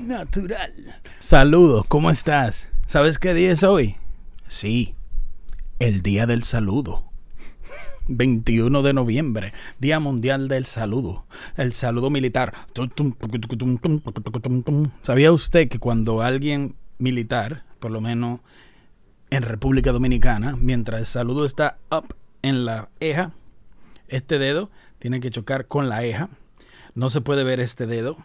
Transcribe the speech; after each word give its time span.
natural. 0.00 1.00
Saludos, 1.18 1.86
¿cómo 1.88 2.10
estás? 2.10 2.68
¿Sabes 2.86 3.18
qué 3.18 3.34
día 3.34 3.52
es 3.52 3.62
hoy? 3.62 3.96
Sí, 4.48 4.94
el 5.78 6.02
día 6.02 6.26
del 6.26 6.42
saludo. 6.42 7.04
21 8.08 8.82
de 8.82 8.92
noviembre, 8.92 9.52
Día 9.80 9.98
Mundial 9.98 10.46
del 10.46 10.64
Saludo, 10.64 11.26
el 11.56 11.72
saludo 11.72 12.08
militar. 12.08 12.54
¿Sabía 15.02 15.32
usted 15.32 15.68
que 15.68 15.80
cuando 15.80 16.22
alguien 16.22 16.76
militar, 16.98 17.64
por 17.80 17.90
lo 17.90 18.00
menos 18.00 18.40
en 19.30 19.42
República 19.42 19.90
Dominicana, 19.90 20.56
mientras 20.56 21.00
el 21.00 21.06
saludo 21.06 21.44
está 21.44 21.78
up 21.90 22.14
en 22.42 22.64
la 22.64 22.90
eja, 23.00 23.32
este 24.06 24.38
dedo 24.38 24.70
tiene 25.00 25.18
que 25.18 25.32
chocar 25.32 25.66
con 25.66 25.88
la 25.88 26.04
eja, 26.04 26.28
no 26.94 27.10
se 27.10 27.20
puede 27.20 27.42
ver 27.42 27.58
este 27.58 27.86
dedo 27.86 28.16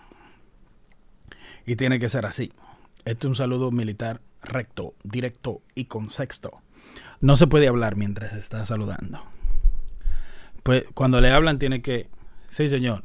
y 1.66 1.76
tiene 1.76 2.00
que 2.00 2.10
ser 2.10 2.26
así. 2.26 2.52
Este 3.06 3.26
es 3.26 3.30
un 3.30 3.36
saludo 3.36 3.72
militar 3.72 4.22
recto, 4.44 4.96
directo 5.04 5.62
y 5.76 5.86
con 5.86 6.10
sexto. 6.10 6.62
No 7.20 7.38
se 7.38 7.48
puede 7.48 7.68
hablar 7.68 7.96
mientras 7.96 8.34
está 8.34 8.66
saludando. 8.66 9.22
Pues 10.64 10.86
cuando 10.94 11.22
le 11.22 11.32
hablan 11.32 11.60
tiene 11.60 11.82
que, 11.82 12.10
sí 12.48 12.70
señor, 12.70 13.04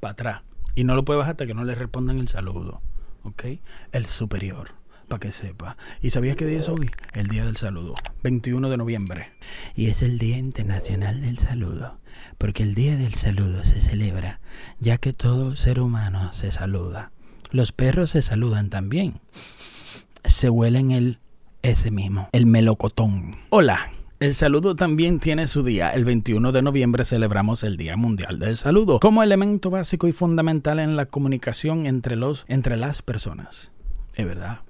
para 0.00 0.12
atrás. 0.12 0.42
Y 0.74 0.84
no 0.84 0.94
lo 0.94 1.04
puede 1.04 1.18
bajar 1.18 1.32
hasta 1.32 1.46
que 1.46 1.54
no 1.54 1.64
le 1.64 1.74
respondan 1.74 2.18
el 2.18 2.28
saludo. 2.28 2.80
¿Ok? 3.22 3.44
El 3.92 4.06
superior, 4.06 4.72
para 5.08 5.20
que 5.20 5.32
sepa. 5.32 5.76
¿Y 6.00 6.10
sabías 6.10 6.36
qué 6.36 6.46
día 6.46 6.60
es 6.60 6.68
hoy? 6.68 6.90
El 7.12 7.28
día 7.28 7.44
del 7.44 7.56
saludo, 7.56 7.94
21 8.22 8.70
de 8.70 8.76
noviembre. 8.76 9.28
Y 9.74 9.88
es 9.88 10.02
el 10.02 10.18
Día 10.18 10.38
Internacional 10.38 11.20
del 11.20 11.38
Saludo, 11.38 11.98
porque 12.38 12.62
el 12.62 12.74
Día 12.74 12.96
del 12.96 13.14
Saludo 13.14 13.64
se 13.64 13.80
celebra, 13.80 14.40
ya 14.78 14.98
que 14.98 15.12
todo 15.12 15.56
ser 15.56 15.80
humano 15.80 16.32
se 16.32 16.50
saluda. 16.50 17.12
Los 17.52 17.72
perros 17.72 18.10
se 18.10 18.22
saludan 18.22 18.70
también. 18.70 19.20
Se 20.24 20.50
huelen 20.50 20.92
el 20.92 21.18
ese 21.62 21.90
mismo, 21.90 22.28
el 22.32 22.46
melocotón. 22.46 23.36
Hola. 23.50 23.90
El 24.20 24.34
saludo 24.34 24.76
también 24.76 25.18
tiene 25.18 25.48
su 25.48 25.62
día. 25.62 25.88
El 25.88 26.04
21 26.04 26.52
de 26.52 26.60
noviembre 26.60 27.06
celebramos 27.06 27.64
el 27.64 27.78
Día 27.78 27.96
Mundial 27.96 28.38
del 28.38 28.58
Saludo 28.58 29.00
como 29.00 29.22
elemento 29.22 29.70
básico 29.70 30.08
y 30.08 30.12
fundamental 30.12 30.78
en 30.78 30.94
la 30.94 31.06
comunicación 31.06 31.86
entre, 31.86 32.16
los, 32.16 32.44
entre 32.46 32.76
las 32.76 33.00
personas. 33.00 33.72
Es 34.14 34.26
verdad. 34.26 34.60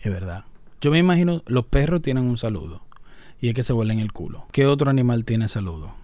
Es 0.00 0.12
verdad. 0.12 0.46
Yo 0.80 0.90
me 0.90 0.98
imagino, 0.98 1.42
los 1.46 1.66
perros 1.66 2.02
tienen 2.02 2.24
un 2.24 2.38
saludo 2.38 2.82
y 3.40 3.48
es 3.48 3.54
que 3.54 3.62
se 3.62 3.72
vuelen 3.72 4.00
el 4.00 4.12
culo. 4.12 4.46
¿Qué 4.50 4.66
otro 4.66 4.90
animal 4.90 5.24
tiene 5.24 5.46
saludo? 5.46 5.94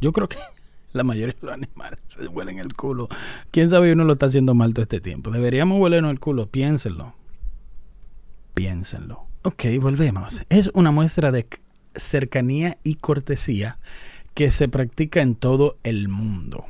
Yo 0.00 0.10
creo 0.10 0.28
que 0.28 0.38
la 0.92 1.04
mayoría 1.04 1.34
de 1.40 1.46
los 1.46 1.54
animales 1.54 1.98
se 2.08 2.26
huelen 2.28 2.58
el 2.58 2.74
culo. 2.74 3.08
¿Quién 3.50 3.70
sabe 3.70 3.92
uno 3.92 4.04
lo 4.04 4.14
está 4.14 4.26
haciendo 4.26 4.54
mal 4.54 4.74
todo 4.74 4.82
este 4.82 5.00
tiempo? 5.00 5.30
Deberíamos 5.30 5.80
huelernos 5.80 6.10
el 6.10 6.20
culo. 6.20 6.46
Piénsenlo. 6.46 7.14
Piénsenlo. 8.54 9.26
Ok, 9.42 9.64
volvemos. 9.80 10.42
Es 10.48 10.70
una 10.74 10.90
muestra 10.90 11.32
de 11.32 11.46
cercanía 11.94 12.78
y 12.84 12.96
cortesía 12.96 13.78
que 14.34 14.50
se 14.50 14.68
practica 14.68 15.20
en 15.20 15.34
todo 15.34 15.76
el 15.82 16.08
mundo. 16.08 16.64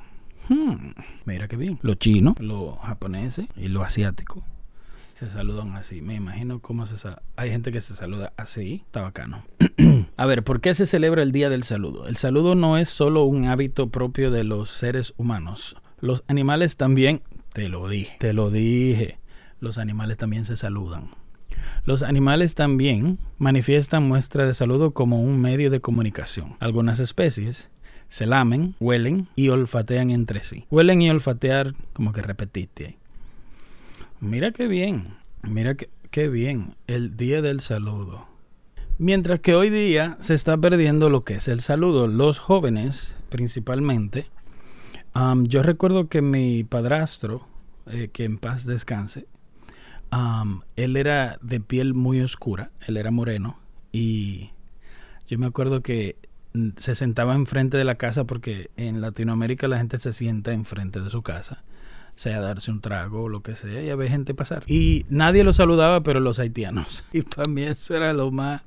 Hmm, 0.48 0.92
mira 1.24 1.48
qué 1.48 1.56
bien. 1.56 1.78
Los 1.82 1.98
chinos, 1.98 2.38
los 2.40 2.78
japoneses 2.80 3.46
y 3.56 3.68
los 3.68 3.84
asiáticos 3.84 4.42
se 5.22 5.30
saludan 5.30 5.76
así. 5.76 6.02
Me 6.02 6.16
imagino 6.16 6.58
cómo 6.58 6.84
se 6.84 6.96
Hay 7.36 7.50
gente 7.50 7.70
que 7.70 7.80
se 7.80 7.94
saluda 7.94 8.32
así. 8.36 8.82
Está 8.86 9.02
bacano. 9.02 9.44
A 10.16 10.26
ver, 10.26 10.42
¿por 10.42 10.60
qué 10.60 10.74
se 10.74 10.84
celebra 10.84 11.22
el 11.22 11.30
Día 11.30 11.48
del 11.48 11.62
Saludo? 11.62 12.08
El 12.08 12.16
saludo 12.16 12.56
no 12.56 12.76
es 12.76 12.88
solo 12.88 13.22
un 13.22 13.44
hábito 13.44 13.88
propio 13.88 14.32
de 14.32 14.42
los 14.42 14.70
seres 14.70 15.14
humanos. 15.16 15.76
Los 16.00 16.24
animales 16.26 16.76
también, 16.76 17.22
te 17.52 17.68
lo 17.68 17.88
dije, 17.88 18.16
te 18.18 18.32
lo 18.32 18.50
dije. 18.50 19.20
Los 19.60 19.78
animales 19.78 20.16
también 20.16 20.44
se 20.44 20.56
saludan. 20.56 21.10
Los 21.84 22.02
animales 22.02 22.56
también 22.56 23.20
manifiestan 23.38 24.02
muestra 24.02 24.44
de 24.44 24.54
saludo 24.54 24.90
como 24.90 25.22
un 25.22 25.40
medio 25.40 25.70
de 25.70 25.80
comunicación. 25.80 26.56
Algunas 26.58 26.98
especies 26.98 27.70
se 28.08 28.26
lamen, 28.26 28.74
huelen 28.80 29.28
y 29.36 29.50
olfatean 29.50 30.10
entre 30.10 30.40
sí. 30.40 30.66
Huelen 30.68 31.00
y 31.00 31.10
olfatear 31.10 31.74
como 31.92 32.12
que 32.12 32.22
repetiste. 32.22 32.98
Mira 34.22 34.52
qué 34.52 34.68
bien, 34.68 35.16
mira 35.42 35.74
qué, 35.74 36.28
bien 36.28 36.76
el 36.86 37.16
día 37.16 37.42
del 37.42 37.58
saludo. 37.58 38.28
Mientras 38.96 39.40
que 39.40 39.56
hoy 39.56 39.68
día 39.68 40.16
se 40.20 40.34
está 40.34 40.56
perdiendo 40.56 41.10
lo 41.10 41.24
que 41.24 41.34
es 41.34 41.48
el 41.48 41.60
saludo, 41.60 42.06
los 42.06 42.38
jóvenes 42.38 43.16
principalmente. 43.30 44.26
yo 45.42 45.64
recuerdo 45.64 46.06
que 46.06 46.22
mi 46.22 46.62
padrastro, 46.62 47.48
eh, 47.86 48.10
que 48.12 48.22
en 48.22 48.38
paz 48.38 48.64
descanse, 48.64 49.26
él 50.76 50.96
era 50.96 51.36
de 51.42 51.58
piel 51.58 51.92
muy 51.92 52.20
oscura, 52.20 52.70
él 52.86 52.98
era 52.98 53.10
moreno 53.10 53.58
y 53.90 54.50
yo 55.26 55.36
me 55.36 55.46
acuerdo 55.46 55.82
que 55.82 56.14
mm, 56.54 56.68
se 56.76 56.94
sentaba 56.94 57.34
enfrente 57.34 57.76
de 57.76 57.84
la 57.84 57.96
casa 57.96 58.22
porque 58.22 58.70
en 58.76 59.00
Latinoamérica 59.00 59.66
la 59.66 59.78
gente 59.78 59.98
se 59.98 60.12
sienta 60.12 60.52
enfrente 60.52 61.00
de 61.00 61.10
su 61.10 61.22
casa, 61.22 61.64
sea 62.16 62.40
darse 62.40 62.70
un 62.70 62.80
trago 62.80 63.24
o 63.24 63.28
lo 63.28 63.42
que 63.42 63.54
sea, 63.54 63.82
y 63.82 63.90
había 63.90 64.10
gente 64.10 64.34
pasar. 64.34 64.64
Y 64.66 65.06
nadie 65.08 65.44
lo 65.44 65.52
saludaba, 65.52 66.02
pero 66.02 66.20
los 66.20 66.38
haitianos. 66.38 67.04
Y 67.12 67.22
para 67.22 67.48
mí 67.48 67.62
eso 67.62 67.94
era 67.94 68.12
lo 68.12 68.30
más, 68.30 68.62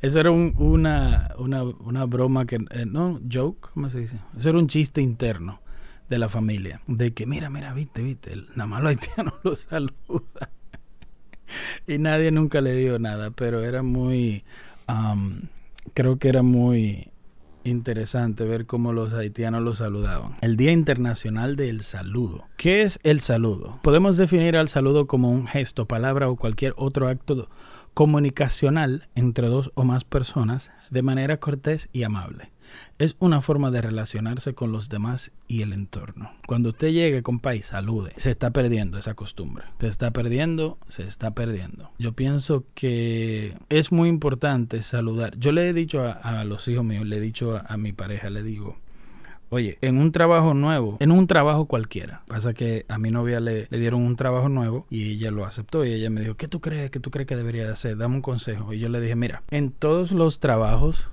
eso 0.00 0.20
era 0.20 0.30
una, 0.30 1.30
una, 1.38 1.62
una, 1.62 2.04
broma 2.06 2.46
que, 2.46 2.56
eh, 2.70 2.86
no, 2.86 3.20
joke, 3.30 3.70
¿cómo 3.72 3.90
se 3.90 4.00
dice? 4.00 4.18
Eso 4.38 4.50
era 4.50 4.58
un 4.58 4.68
chiste 4.68 5.00
interno 5.00 5.60
de 6.08 6.18
la 6.18 6.28
familia, 6.28 6.80
de 6.86 7.12
que 7.12 7.26
mira, 7.26 7.50
mira, 7.50 7.72
viste, 7.72 8.02
viste, 8.02 8.36
nada 8.54 8.66
más 8.66 8.82
los 8.82 8.90
haitianos 8.90 9.34
lo 9.42 9.56
saludan 9.56 10.50
y 11.86 11.98
nadie 11.98 12.30
nunca 12.30 12.60
le 12.60 12.74
dio 12.76 12.98
nada, 12.98 13.30
pero 13.30 13.62
era 13.62 13.82
muy, 13.82 14.44
creo 15.94 16.18
que 16.18 16.28
era 16.28 16.42
muy 16.42 17.11
interesante 17.64 18.44
ver 18.44 18.66
cómo 18.66 18.92
los 18.92 19.12
haitianos 19.12 19.62
lo 19.62 19.74
saludaban. 19.74 20.36
El 20.40 20.56
Día 20.56 20.72
Internacional 20.72 21.56
del 21.56 21.82
Saludo. 21.82 22.44
¿Qué 22.56 22.82
es 22.82 22.98
el 23.02 23.20
saludo? 23.20 23.78
Podemos 23.82 24.16
definir 24.16 24.56
al 24.56 24.68
saludo 24.68 25.06
como 25.06 25.30
un 25.30 25.46
gesto, 25.46 25.86
palabra 25.86 26.28
o 26.28 26.36
cualquier 26.36 26.74
otro 26.76 27.08
acto 27.08 27.48
comunicacional 27.94 29.08
entre 29.14 29.48
dos 29.48 29.70
o 29.74 29.84
más 29.84 30.04
personas 30.04 30.70
de 30.90 31.02
manera 31.02 31.38
cortés 31.38 31.88
y 31.92 32.04
amable 32.04 32.50
es 32.98 33.16
una 33.18 33.40
forma 33.40 33.70
de 33.70 33.82
relacionarse 33.82 34.54
con 34.54 34.72
los 34.72 34.88
demás 34.88 35.32
y 35.48 35.62
el 35.62 35.72
entorno. 35.72 36.30
Cuando 36.46 36.70
usted 36.70 36.90
llegue, 36.92 37.22
país 37.40 37.66
salude. 37.66 38.12
Se 38.16 38.30
está 38.30 38.50
perdiendo 38.50 38.98
esa 38.98 39.14
costumbre. 39.14 39.64
Se 39.80 39.88
está 39.88 40.12
perdiendo, 40.12 40.78
se 40.88 41.04
está 41.04 41.32
perdiendo. 41.32 41.90
Yo 41.98 42.12
pienso 42.12 42.64
que 42.74 43.56
es 43.68 43.92
muy 43.92 44.08
importante 44.08 44.82
saludar. 44.82 45.36
Yo 45.38 45.52
le 45.52 45.68
he 45.68 45.72
dicho 45.72 46.02
a, 46.02 46.44
los 46.44 46.66
hijos 46.68 46.84
míos, 46.84 47.06
le 47.06 47.16
he 47.16 47.20
dicho 47.20 47.60
a, 47.66 47.76
mi 47.76 47.92
pareja, 47.92 48.30
le 48.30 48.42
digo, 48.42 48.78
Oye, 49.50 49.76
en 49.82 49.98
un 49.98 50.12
trabajo 50.12 50.54
nuevo, 50.54 50.96
en 50.98 51.10
un 51.10 51.26
trabajo 51.26 51.66
cualquiera. 51.66 52.22
Pasa 52.26 52.54
que 52.54 52.86
a 52.88 52.96
mi 52.96 53.10
novia 53.10 53.38
le, 53.38 53.66
le, 53.68 53.78
dieron 53.78 54.00
un 54.00 54.16
trabajo 54.16 54.48
nuevo 54.48 54.86
y 54.88 55.10
ella 55.10 55.30
lo 55.30 55.44
aceptó 55.44 55.84
y 55.84 55.92
ella 55.92 56.08
me 56.08 56.22
dijo, 56.22 56.36
¿qué 56.36 56.48
tú 56.48 56.62
crees? 56.62 56.90
¿Qué 56.90 57.00
tú 57.00 57.10
crees 57.10 57.28
que 57.28 57.36
debería 57.36 57.70
hacer? 57.70 57.98
Dame 57.98 58.14
un 58.14 58.22
consejo. 58.22 58.72
Y 58.72 58.78
yo 58.78 58.88
le 58.88 58.98
dije, 58.98 59.14
mira, 59.14 59.42
en 59.50 59.70
todos 59.70 60.10
los 60.10 60.40
trabajos 60.40 61.10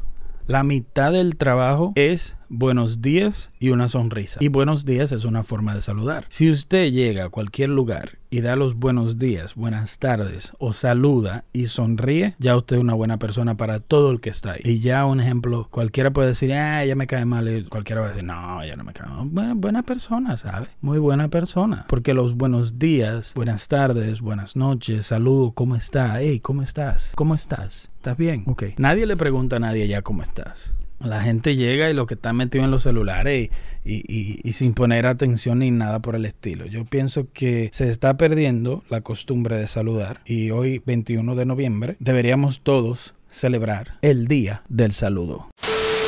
la 0.49 0.63
mitad 0.63 1.11
del 1.11 1.37
trabajo 1.37 1.93
es 1.93 2.35
buenos 2.49 3.01
días 3.01 3.51
y 3.59 3.69
una 3.69 3.87
sonrisa. 3.87 4.39
Y 4.41 4.47
buenos 4.47 4.85
días 4.85 5.11
es 5.11 5.23
una 5.23 5.43
forma 5.43 5.75
de 5.75 5.81
saludar. 5.81 6.25
Si 6.29 6.49
usted 6.49 6.91
llega 6.91 7.25
a 7.25 7.29
cualquier 7.29 7.69
lugar 7.69 8.17
y 8.31 8.41
da 8.41 8.55
los 8.55 8.75
buenos 8.75 9.17
días, 9.19 9.55
buenas 9.55 9.99
tardes 9.99 10.53
o 10.57 10.73
saluda 10.73 11.45
y 11.53 11.67
sonríe, 11.67 12.35
ya 12.39 12.57
usted 12.57 12.77
es 12.77 12.81
una 12.81 12.93
buena 12.93 13.17
persona 13.17 13.55
para 13.55 13.79
todo 13.79 14.11
el 14.11 14.19
que 14.19 14.29
está 14.29 14.53
ahí. 14.53 14.61
Y 14.63 14.79
ya 14.79 15.05
un 15.05 15.19
ejemplo, 15.19 15.67
cualquiera 15.71 16.11
puede 16.11 16.29
decir, 16.29 16.53
ah, 16.53 16.83
ya 16.85 16.95
me 16.95 17.07
cae 17.07 17.25
mal. 17.25 17.67
Cualquiera 17.69 18.01
va 18.01 18.07
a 18.07 18.09
decir, 18.09 18.23
no, 18.23 18.65
ya 18.65 18.75
no 18.75 18.83
me 18.83 18.93
cae 18.93 19.07
mal. 19.07 19.27
Buena, 19.29 19.53
buena 19.53 19.83
persona, 19.83 20.35
¿sabe? 20.37 20.67
Muy 20.81 20.97
buena 20.97 21.29
persona. 21.29 21.85
Porque 21.87 22.13
los 22.13 22.35
buenos 22.35 22.79
días, 22.79 23.33
buenas 23.35 23.67
tardes, 23.67 24.21
buenas 24.21 24.55
noches, 24.55 25.07
saludo, 25.07 25.51
¿cómo 25.51 25.75
está? 25.75 26.19
Hey, 26.19 26.39
¿cómo 26.39 26.63
estás? 26.63 27.11
¿Cómo 27.15 27.35
estás? 27.35 27.89
¿Estás 27.97 28.17
bien? 28.17 28.43
Ok. 28.47 28.63
Nadie 28.77 29.05
le 29.05 29.17
pregunta 29.17 29.57
a 29.57 29.59
nadie 29.59 29.87
ya 29.87 30.01
cómo 30.01 30.23
estás. 30.23 30.75
La 30.99 31.21
gente 31.21 31.55
llega 31.55 31.89
y 31.89 31.93
lo 31.93 32.05
que 32.07 32.15
está 32.15 32.33
metido 32.33 32.65
en 32.65 32.71
los 32.71 32.83
celulares 32.83 33.49
y, 33.85 34.51
sin 34.53 34.73
poner 34.73 35.05
atención 35.05 35.59
ni 35.59 35.71
nada 35.71 35.99
por 35.99 36.15
el 36.15 36.25
estilo. 36.25 36.65
Yo 36.65 36.83
pienso 36.83 37.27
que 37.31 37.69
se 37.71 37.87
está 37.87 38.17
perdiendo 38.17 38.83
la 38.89 39.01
costumbre 39.01 39.57
de 39.57 39.67
saludar 39.67 40.19
y 40.25 40.51
hoy 40.51 40.81
21 40.85 41.35
de 41.35 41.45
noviembre 41.45 41.95
deberíamos 41.99 42.61
todos 42.61 43.15
celebrar 43.29 43.97
el 44.01 44.27
Día 44.27 44.63
del 44.67 44.91
Saludo. 44.91 45.47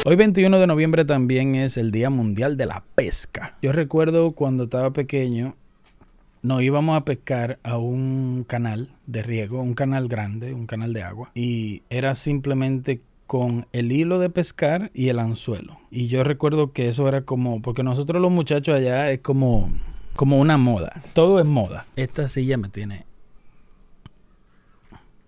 Hoy 0.03 0.15
21 0.15 0.59
de 0.59 0.67
noviembre 0.67 1.05
también 1.05 1.55
es 1.55 1.77
el 1.77 1.91
Día 1.91 2.09
Mundial 2.09 2.57
de 2.57 2.65
la 2.65 2.83
Pesca. 2.95 3.55
Yo 3.61 3.71
recuerdo 3.71 4.31
cuando 4.31 4.63
estaba 4.65 4.91
pequeño, 4.91 5.55
nos 6.41 6.63
íbamos 6.63 6.97
a 6.97 7.05
pescar 7.05 7.59
a 7.63 7.77
un 7.77 8.43
canal 8.47 8.89
de 9.05 9.21
riego, 9.21 9.61
un 9.61 9.75
canal 9.75 10.07
grande, 10.07 10.53
un 10.53 10.65
canal 10.65 10.91
de 10.91 11.03
agua, 11.03 11.31
y 11.35 11.83
era 11.89 12.15
simplemente 12.15 12.99
con 13.31 13.65
el 13.71 13.93
hilo 13.93 14.19
de 14.19 14.29
pescar 14.29 14.91
y 14.93 15.07
el 15.07 15.17
anzuelo. 15.17 15.77
Y 15.89 16.07
yo 16.07 16.21
recuerdo 16.25 16.73
que 16.73 16.89
eso 16.89 17.07
era 17.07 17.21
como, 17.21 17.61
porque 17.61 17.81
nosotros 17.81 18.21
los 18.21 18.29
muchachos 18.29 18.75
allá 18.75 19.09
es 19.09 19.21
como, 19.21 19.71
como 20.17 20.37
una 20.37 20.57
moda. 20.57 21.01
Todo 21.13 21.39
es 21.39 21.45
moda. 21.45 21.85
Esta 21.95 22.27
silla 22.27 22.57
me 22.57 22.67
tiene 22.67 23.05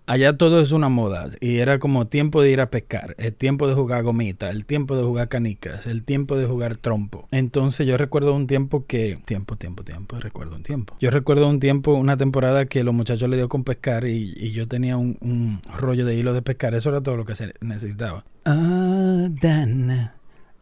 allá 0.05 0.37
todo 0.37 0.61
es 0.61 0.71
una 0.71 0.89
moda 0.89 1.27
y 1.39 1.57
era 1.57 1.79
como 1.79 2.07
tiempo 2.07 2.41
de 2.41 2.51
ir 2.51 2.61
a 2.61 2.69
pescar, 2.69 3.15
el 3.17 3.33
tiempo 3.33 3.67
de 3.67 3.73
jugar 3.73 4.03
gomita, 4.03 4.49
el 4.49 4.65
tiempo 4.65 4.95
de 4.95 5.03
jugar 5.03 5.29
canicas, 5.29 5.85
el 5.85 6.03
tiempo 6.03 6.37
de 6.37 6.45
jugar 6.45 6.77
trompo. 6.77 7.27
Entonces 7.31 7.87
yo 7.87 7.97
recuerdo 7.97 8.33
un 8.33 8.47
tiempo 8.47 8.85
que, 8.85 9.19
tiempo, 9.25 9.55
tiempo, 9.55 9.83
tiempo, 9.83 10.19
recuerdo 10.19 10.55
un 10.55 10.63
tiempo. 10.63 10.95
Yo 10.99 11.09
recuerdo 11.09 11.47
un 11.47 11.59
tiempo, 11.59 11.93
una 11.93 12.17
temporada 12.17 12.65
que 12.65 12.83
los 12.83 12.93
muchachos 12.93 13.29
le 13.29 13.37
dio 13.37 13.49
con 13.49 13.63
pescar 13.63 14.05
y, 14.05 14.51
yo 14.53 14.67
tenía 14.67 14.97
un, 14.97 15.61
rollo 15.79 16.05
de 16.05 16.15
hilo 16.15 16.33
de 16.33 16.41
pescar, 16.41 16.75
eso 16.75 16.89
era 16.89 17.01
todo 17.01 17.17
lo 17.17 17.25
que 17.25 17.35
se 17.35 17.53
necesitaba. 17.61 18.23
Ah, 18.45 19.27
Dana, 19.41 20.15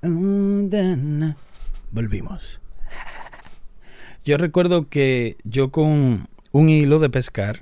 oh, 0.04 0.08
Dana. 0.70 1.36
Volvimos. 1.92 2.62
Yo 4.24 4.38
recuerdo 4.38 4.88
que 4.88 5.36
yo 5.44 5.72
con 5.72 6.28
un 6.52 6.70
hilo 6.70 7.00
de 7.00 7.10
pescar, 7.10 7.60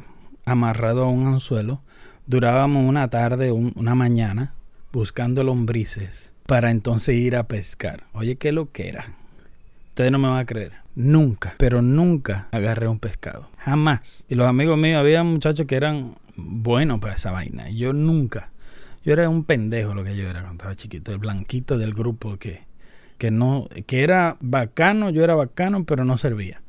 amarrado 0.50 1.04
a 1.04 1.10
un 1.10 1.28
anzuelo, 1.28 1.82
durábamos 2.28 2.88
una 2.88 3.10
tarde 3.10 3.52
una 3.52 3.96
mañana 3.96 4.54
buscando 4.92 5.44
lombrices 5.44 6.34
para 6.46 6.72
entonces 6.72 7.16
ir 7.16 7.36
a 7.36 7.48
pescar. 7.48 8.04
Oye, 8.14 8.36
qué 8.36 8.52
lo 8.52 8.72
que 8.72 8.90
era. 8.90 9.14
Ustedes 9.90 10.12
no 10.12 10.20
me 10.20 10.28
van 10.28 10.40
a 10.40 10.46
creer. 10.46 10.74
Nunca, 10.96 11.56
pero 11.58 11.82
nunca 11.82 12.48
agarré 12.52 12.88
un 12.88 13.00
pescado. 13.00 13.50
Jamás. 13.58 14.26
Y 14.30 14.36
los 14.36 14.48
amigos 14.48 14.78
míos, 14.78 15.00
había 15.00 15.24
muchachos 15.24 15.66
que 15.68 15.76
eran 15.76 16.16
buenos 16.36 17.00
para 17.00 17.16
esa 17.16 17.32
vaina. 17.32 17.70
Yo 17.70 17.94
nunca. 17.94 18.50
Yo 19.04 19.14
era 19.14 19.30
un 19.30 19.44
pendejo 19.44 19.94
lo 19.94 20.04
que 20.04 20.16
yo 20.16 20.30
era 20.30 20.42
cuando 20.42 20.54
estaba 20.54 20.76
chiquito. 20.76 21.12
El 21.12 21.20
blanquito 21.20 21.78
del 21.78 21.94
grupo 21.94 22.38
que, 22.38 22.64
que 23.18 23.32
no, 23.32 23.68
que 23.86 24.04
era 24.04 24.38
bacano, 24.40 25.10
yo 25.10 25.24
era 25.24 25.36
bacano, 25.36 25.84
pero 25.84 26.06
no 26.06 26.18
servía. 26.18 26.62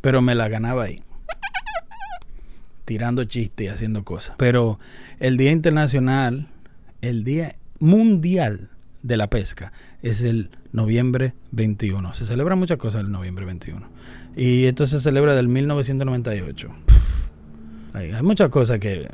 Pero 0.00 0.22
me 0.22 0.34
la 0.34 0.48
ganaba 0.48 0.84
ahí 0.84 1.02
tirando 2.90 3.22
chistes 3.22 3.66
y 3.66 3.68
haciendo 3.68 4.02
cosas. 4.02 4.34
Pero 4.36 4.80
el 5.20 5.36
Día 5.36 5.52
Internacional, 5.52 6.48
el 7.02 7.22
Día 7.22 7.54
Mundial 7.78 8.68
de 9.04 9.16
la 9.16 9.30
Pesca 9.30 9.72
es 10.02 10.24
el 10.24 10.50
noviembre 10.72 11.34
21. 11.52 12.14
Se 12.14 12.26
celebran 12.26 12.58
muchas 12.58 12.78
cosas 12.78 13.02
el 13.02 13.12
noviembre 13.12 13.44
21. 13.44 13.86
Y 14.34 14.64
esto 14.64 14.88
se 14.88 15.00
celebra 15.00 15.36
del 15.36 15.46
1998. 15.46 16.68
Hay, 17.92 18.10
hay 18.10 18.22
muchas 18.22 18.50
cosas 18.50 18.80
que... 18.80 19.08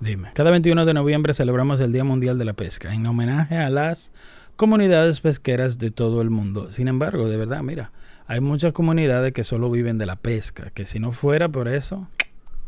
Dime. 0.00 0.30
Cada 0.34 0.50
21 0.50 0.84
de 0.84 0.92
noviembre 0.92 1.32
celebramos 1.32 1.78
el 1.78 1.92
Día 1.92 2.02
Mundial 2.02 2.38
de 2.38 2.44
la 2.44 2.54
Pesca 2.54 2.92
en 2.92 3.06
homenaje 3.06 3.56
a 3.56 3.70
las 3.70 4.12
comunidades 4.56 5.20
pesqueras 5.20 5.78
de 5.78 5.92
todo 5.92 6.22
el 6.22 6.30
mundo. 6.30 6.72
Sin 6.72 6.88
embargo, 6.88 7.28
de 7.28 7.36
verdad, 7.36 7.62
mira, 7.62 7.92
hay 8.26 8.40
muchas 8.40 8.72
comunidades 8.72 9.32
que 9.32 9.44
solo 9.44 9.70
viven 9.70 9.96
de 9.96 10.06
la 10.06 10.16
pesca, 10.16 10.70
que 10.74 10.86
si 10.86 10.98
no 10.98 11.12
fuera 11.12 11.48
por 11.48 11.68
eso, 11.68 12.08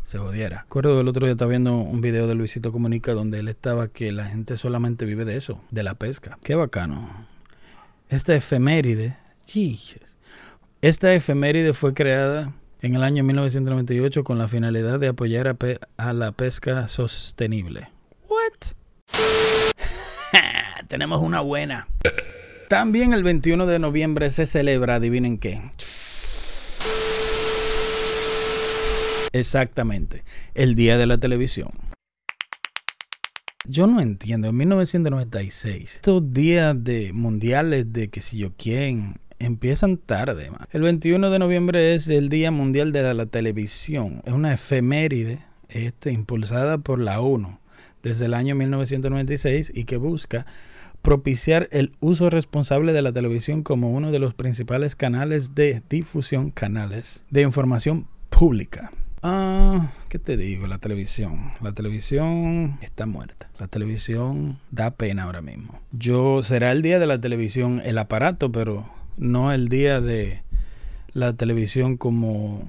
se 0.08 0.19
odiara. 0.19 0.62
Recuerdo 0.62 1.02
el 1.02 1.08
otro 1.08 1.26
día 1.26 1.32
estaba 1.32 1.50
viendo 1.50 1.75
un 1.75 2.00
video 2.00 2.26
de 2.26 2.34
Luisito 2.34 2.72
Comunica 2.72 3.12
donde 3.12 3.40
él 3.40 3.49
estaba 3.49 3.88
que 3.88 4.10
la 4.10 4.25
gente 4.25 4.56
solamente 4.56 5.05
vive 5.05 5.26
de 5.26 5.37
eso, 5.37 5.60
de 5.70 5.82
la 5.82 5.96
pesca. 5.96 6.38
Qué 6.43 6.55
bacano. 6.55 7.26
Esta 8.08 8.34
efeméride, 8.34 9.19
esta 10.81 11.12
efeméride 11.12 11.75
fue 11.75 11.93
creada 11.93 12.55
en 12.81 12.94
el 12.94 13.02
año 13.02 13.22
1998 13.22 14.25
con 14.25 14.38
la 14.38 14.49
finalidad 14.49 14.99
de 14.99 15.08
apoyar 15.08 15.46
a, 15.46 15.56
a 15.99 16.12
la 16.14 16.32
pesca 16.32 16.88
sostenible. 16.88 17.90
What? 18.31 18.72
Tenemos 20.88 21.20
una 21.20 21.40
buena. 21.40 21.87
También 22.70 23.12
el 23.12 23.22
21 23.22 23.66
de 23.66 23.78
noviembre 23.78 24.31
se 24.31 24.46
celebra, 24.46 24.94
adivinen 24.94 25.37
qué. 25.37 25.60
Exactamente, 29.32 30.25
el 30.54 30.75
día 30.75 30.96
de 30.96 31.06
la 31.06 31.19
televisión. 31.19 31.70
Yo 33.66 33.86
no 33.86 34.00
entiendo, 34.00 34.48
en 34.48 34.56
1996, 34.56 35.96
estos 35.96 36.32
días 36.32 36.75
de 36.82 37.12
mundiales 37.12 37.92
de 37.92 38.08
que 38.08 38.20
si 38.20 38.38
yo 38.38 38.52
quién 38.56 39.20
empiezan 39.38 39.98
tarde. 39.98 40.50
El 40.72 40.82
21 40.82 41.30
de 41.30 41.38
noviembre 41.38 41.94
es 41.94 42.08
el 42.08 42.28
Día 42.28 42.50
Mundial 42.50 42.92
de 42.92 43.14
la, 43.14 43.26
Televisión. 43.26 44.22
Es 44.25 44.32
una 44.32 44.54
efeméride 44.54 45.40
este, 45.69 46.12
impulsada 46.12 46.78
por 46.78 46.98
la 46.98 47.20
ONU 47.20 47.58
desde 48.02 48.26
el 48.26 48.34
año 48.34 48.54
1996 48.54 49.72
y 49.74 49.84
que 49.84 49.96
busca 49.96 50.46
propiciar 51.02 51.69
el 51.70 51.92
uso 52.00 52.31
responsable 52.31 52.92
de 52.92 53.02
la 53.02 53.12
televisión 53.12 53.62
como 53.62 53.90
uno 53.92 54.10
de 54.10 54.19
los 54.19 54.34
principales 54.34 54.96
canales 54.96 55.54
de 55.54 55.82
difusión, 55.88 56.50
canales 56.50 57.22
de 57.31 57.42
información 57.42 58.08
pública. 58.31 58.90
Ah, 59.23 59.91
¿qué 60.09 60.19
te 60.19 60.37
digo? 60.37 60.67
La 60.67 60.79
televisión. 60.79 61.53
La 61.61 61.73
televisión 61.73 62.79
está 62.82 63.06
muerta. 63.06 63.50
La 63.59 63.67
televisión 63.67 64.59
da 64.70 64.93
pena 64.93 65.25
ahora 65.25 65.41
mismo. 65.41 65.81
Yo 65.93 66.43
será 66.43 66.73
el 66.73 66.82
día 66.82 66.99
de 66.99 67.06
la 67.06 67.20
televisión, 67.20 67.82
el 67.85 67.99
aparato, 67.99 68.53
pero 68.53 68.88
no 69.17 69.53
el 69.53 69.69
día 69.69 70.00
de 70.00 70.43
la 71.12 71.32
televisión 71.32 71.97
como 71.97 72.62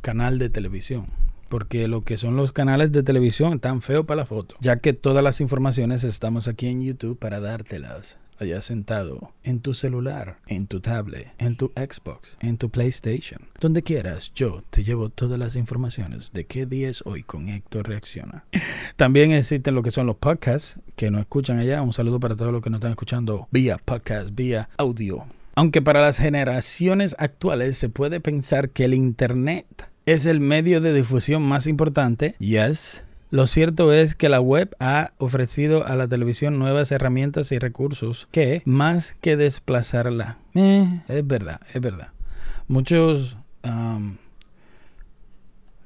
canal 0.00 0.38
de 0.38 0.50
televisión. 0.50 1.06
Porque 1.48 1.86
lo 1.86 2.00
que 2.00 2.16
son 2.16 2.34
los 2.34 2.50
canales 2.50 2.92
de 2.92 3.02
televisión 3.02 3.52
están 3.52 3.82
feos 3.82 4.06
para 4.06 4.22
la 4.22 4.24
foto. 4.24 4.56
Ya 4.60 4.76
que 4.76 4.94
todas 4.94 5.22
las 5.22 5.40
informaciones 5.40 6.02
estamos 6.02 6.48
aquí 6.48 6.66
en 6.66 6.80
YouTube 6.80 7.18
para 7.18 7.40
dártelas 7.40 8.18
allá 8.42 8.60
sentado, 8.60 9.32
en 9.42 9.60
tu 9.60 9.74
celular, 9.74 10.38
en 10.46 10.66
tu 10.66 10.80
tablet, 10.80 11.32
en 11.38 11.56
tu 11.56 11.72
Xbox, 11.74 12.36
en 12.40 12.58
tu 12.58 12.70
PlayStation, 12.70 13.40
donde 13.60 13.82
quieras, 13.82 14.32
yo 14.34 14.62
te 14.70 14.84
llevo 14.84 15.08
todas 15.08 15.38
las 15.38 15.56
informaciones 15.56 16.32
de 16.32 16.44
qué 16.44 16.66
día 16.66 16.90
es 16.90 17.02
hoy 17.06 17.22
con 17.22 17.48
Héctor 17.48 17.88
Reacciona. 17.88 18.44
También 18.96 19.32
existen 19.32 19.74
lo 19.74 19.82
que 19.82 19.90
son 19.90 20.06
los 20.06 20.16
podcasts 20.16 20.78
que 20.96 21.10
nos 21.10 21.22
escuchan 21.22 21.58
allá. 21.58 21.82
Un 21.82 21.92
saludo 21.92 22.20
para 22.20 22.36
todos 22.36 22.52
los 22.52 22.62
que 22.62 22.70
nos 22.70 22.78
están 22.78 22.92
escuchando 22.92 23.48
vía 23.50 23.78
podcast, 23.78 24.34
vía 24.34 24.68
audio. 24.76 25.24
Aunque 25.54 25.82
para 25.82 26.00
las 26.00 26.18
generaciones 26.18 27.14
actuales 27.18 27.76
se 27.76 27.88
puede 27.88 28.20
pensar 28.20 28.70
que 28.70 28.84
el 28.84 28.94
Internet 28.94 29.88
es 30.06 30.26
el 30.26 30.40
medio 30.40 30.80
de 30.80 30.92
difusión 30.92 31.42
más 31.42 31.66
importante, 31.66 32.34
yes, 32.38 33.04
lo 33.32 33.46
cierto 33.46 33.94
es 33.94 34.14
que 34.14 34.28
la 34.28 34.42
web 34.42 34.76
ha 34.78 35.12
ofrecido 35.16 35.86
a 35.86 35.96
la 35.96 36.06
televisión 36.06 36.58
nuevas 36.58 36.92
herramientas 36.92 37.50
y 37.50 37.58
recursos 37.58 38.28
que, 38.30 38.60
más 38.66 39.16
que 39.22 39.38
desplazarla, 39.38 40.36
eh, 40.54 41.00
es 41.08 41.26
verdad, 41.26 41.62
es 41.72 41.80
verdad. 41.80 42.08
Muchos 42.68 43.38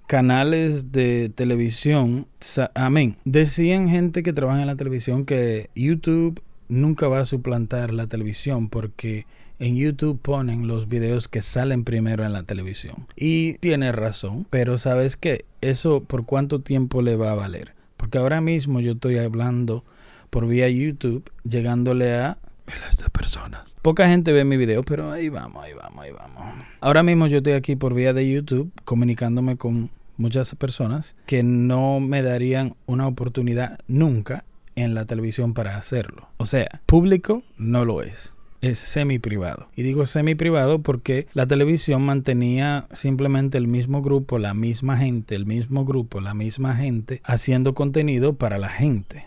canales 0.09 0.91
de 0.91 1.31
televisión, 1.33 2.27
amén, 2.75 3.17
decían 3.25 3.89
gente 3.89 4.25
que 4.25 4.33
trabaja 4.33 4.63
en 4.63 4.67
la 4.67 4.75
televisión 4.75 5.25
que 5.25 5.71
YouTube 5.77 6.43
nunca 6.69 7.07
va 7.07 7.21
a 7.21 7.25
suplantar 7.25 7.95
la 7.95 8.09
televisión 8.09 8.69
porque 8.69 9.25
en 9.59 9.77
YouTube 9.77 10.21
ponen 10.21 10.67
los 10.67 10.89
videos 10.89 11.29
que 11.29 11.43
salen 11.43 11.85
primero 11.85 12.25
en 12.25 12.33
la 12.33 12.43
televisión. 12.43 13.07
Y 13.17 13.55
tiene 13.55 13.93
razón, 13.93 14.47
pero 14.51 14.79
sabes 14.79 15.17
que 15.17 15.45
eso 15.61 16.03
por 16.03 16.27
cuánto 16.27 16.61
tiempo 16.61 17.03
le 17.03 17.17
va 17.17 17.33
a 17.33 17.35
valer. 17.35 17.75
Porque 17.97 18.19
ahora 18.19 18.41
mismo 18.41 18.81
yo 18.81 18.93
estoy 18.93 19.19
hablando 19.19 19.85
por 20.31 20.47
vía 20.47 20.69
YouTube, 20.69 21.31
llegándole 21.49 22.15
a 22.15 22.39
miles 22.67 22.99
de 22.99 23.09
personas. 23.09 23.75
Poca 23.81 24.09
gente 24.09 24.33
ve 24.33 24.45
mi 24.45 24.57
video, 24.57 24.83
pero 24.83 25.11
ahí 25.13 25.29
vamos, 25.29 25.65
ahí 25.65 25.73
vamos, 25.73 26.05
ahí 26.05 26.13
vamos. 26.13 26.65
Ahora 26.81 27.03
mismo 27.03 27.27
yo 27.27 27.39
estoy 27.39 27.55
aquí 27.55 27.77
por 27.77 27.95
vía 27.95 28.13
de 28.13 28.29
YouTube 28.29 28.71
comunicándome 28.85 29.57
con 29.57 29.91
muchas 30.19 30.55
personas 30.55 31.15
que 31.27 31.43
no 31.43 32.01
me 32.01 32.23
darían 32.23 32.75
una 32.87 33.07
oportunidad 33.07 33.79
nunca 33.87 34.45
en 34.75 34.95
la 34.95 35.07
televisión 35.07 35.55
para 35.55 35.79
hacerlo. 35.79 36.29
O 36.37 36.47
sea, 36.47 36.83
público 36.85 37.43
no 37.57 37.85
lo 37.85 38.03
es 38.03 38.33
es 38.71 38.79
semi 38.79 39.19
privado. 39.19 39.69
Y 39.77 39.83
digo 39.83 40.07
semi 40.07 40.35
privado 40.35 40.81
porque 40.81 41.27
la 41.35 41.47
televisión 41.47 42.03
mantenía 42.03 42.87
simplemente 42.93 43.59
el 43.59 43.69
mismo 43.69 44.03
grupo, 44.03 44.39
la 44.39 44.55
misma 44.55 44.99
gente, 44.99 45.35
el 45.35 45.47
mismo 45.47 45.85
grupo, 45.85 46.21
la 46.21 46.35
misma 46.35 46.77
gente 46.77 47.21
haciendo 47.25 47.75
contenido 47.75 48.35
para 48.35 48.59
la 48.59 48.69
gente, 48.69 49.25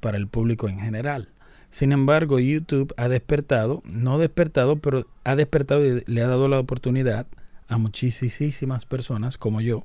para 0.00 0.16
el 0.16 0.26
público 0.26 0.68
en 0.68 0.78
general. 0.78 1.28
Sin 1.70 1.90
embargo, 1.92 2.38
YouTube 2.38 2.94
ha 2.96 3.08
despertado, 3.08 3.82
no 3.84 4.18
despertado, 4.18 4.76
pero 4.76 5.06
ha 5.24 5.34
despertado 5.34 5.84
y 5.84 6.04
le 6.06 6.22
ha 6.22 6.28
dado 6.28 6.46
la 6.46 6.60
oportunidad 6.60 7.26
a 7.68 7.78
muchísimas 7.78 8.86
personas 8.86 9.38
como 9.38 9.60
yo 9.60 9.84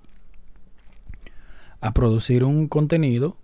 a 1.82 1.94
producir 1.94 2.44
un 2.44 2.68
contenido 2.68 3.38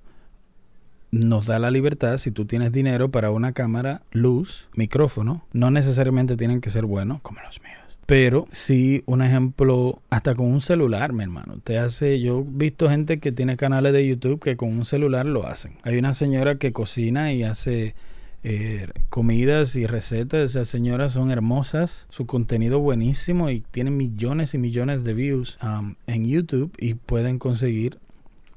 nos 1.16 1.48
da 1.48 1.60
la 1.60 1.72
libertad, 1.72 2.18
si 2.18 2.32
tú 2.32 2.46
tienes 2.46 2.72
dinero 2.74 3.10
para 3.10 3.32
una 3.32 3.54
cámara, 3.54 4.02
luz, 4.12 4.68
micrófono, 4.76 5.46
no 5.54 5.72
necesariamente 5.72 6.36
tienen 6.36 6.60
que 6.60 6.70
ser 6.70 6.86
buenos 6.86 7.22
como 7.22 7.40
los 7.42 7.62
míos. 7.62 7.80
Pero 8.06 8.48
si 8.52 9.02
un 9.08 9.22
ejemplo, 9.22 10.02
hasta 10.10 10.36
con 10.36 10.48
un 10.48 10.62
celular, 10.62 11.14
mi 11.14 11.24
hermano, 11.24 11.58
te 11.64 11.80
hace, 11.80 12.20
yo 12.20 12.40
he 12.40 12.44
visto 12.46 12.90
gente 12.90 13.20
que 13.20 13.32
tiene 13.32 13.58
canales 13.58 13.94
de 13.94 14.06
YouTube 14.06 14.42
que 14.42 14.58
con 14.58 14.70
un 14.70 14.86
celular 14.86 15.26
lo 15.26 15.48
hacen. 15.48 15.78
Hay 15.84 15.98
una 15.98 16.14
señora 16.14 16.56
que 16.56 16.74
cocina 16.74 17.34
y 17.34 17.44
hace 17.44 17.96
eh, 18.44 18.90
comidas 19.10 19.76
y 19.76 19.88
recetas. 19.88 20.52
Esas 20.52 20.68
señoras 20.68 21.14
son 21.14 21.32
hermosas, 21.32 22.06
su 22.10 22.28
contenido 22.28 22.80
buenísimo 22.80 23.50
y 23.50 23.62
tienen 23.72 23.98
millones 23.98 24.54
y 24.54 24.60
millones 24.60 25.04
de 25.04 25.14
views 25.16 25.58
um, 25.64 25.96
en 26.06 26.28
YouTube 26.28 26.74
y 26.78 26.94
pueden 26.94 27.40
conseguir 27.40 27.98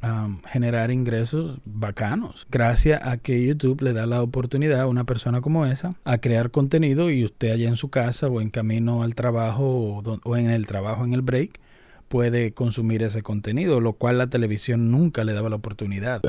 um, 0.03 0.41
generar 0.43 0.91
ingresos 0.91 1.59
bacanos. 1.65 2.47
Gracias 2.51 3.01
a 3.05 3.17
que 3.17 3.45
YouTube 3.45 3.83
le 3.83 3.93
da 3.93 4.07
la 4.07 4.23
oportunidad 4.23 4.81
a 4.81 4.87
una 4.87 5.05
persona 5.05 5.41
como 5.41 5.67
esa 5.67 5.95
a 6.05 6.19
crear 6.19 6.51
contenido 6.51 7.11
y 7.11 7.25
usted 7.25 7.53
allá 7.53 7.69
en 7.69 7.77
su 7.77 7.91
casa 7.91 8.29
o 8.29 8.41
en 8.41 8.51
camino 8.51 9.03
al 9.03 9.15
trabajo 9.15 9.65
o, 9.65 10.21
o 10.23 10.37
en 10.37 10.51
el 10.51 10.67
trabajo 10.67 11.05
en 11.05 11.15
el 11.15 11.23
break 11.23 11.61
puede 12.09 12.53
consumir 12.53 13.03
ese 13.03 13.23
contenido, 13.23 13.81
lo 13.81 13.93
cual 13.93 14.19
la 14.19 14.29
televisión 14.29 14.91
nunca 14.91 15.25
le 15.25 15.35
daba 15.35 15.49
la 15.49 15.57
oportunidad. 15.57 16.21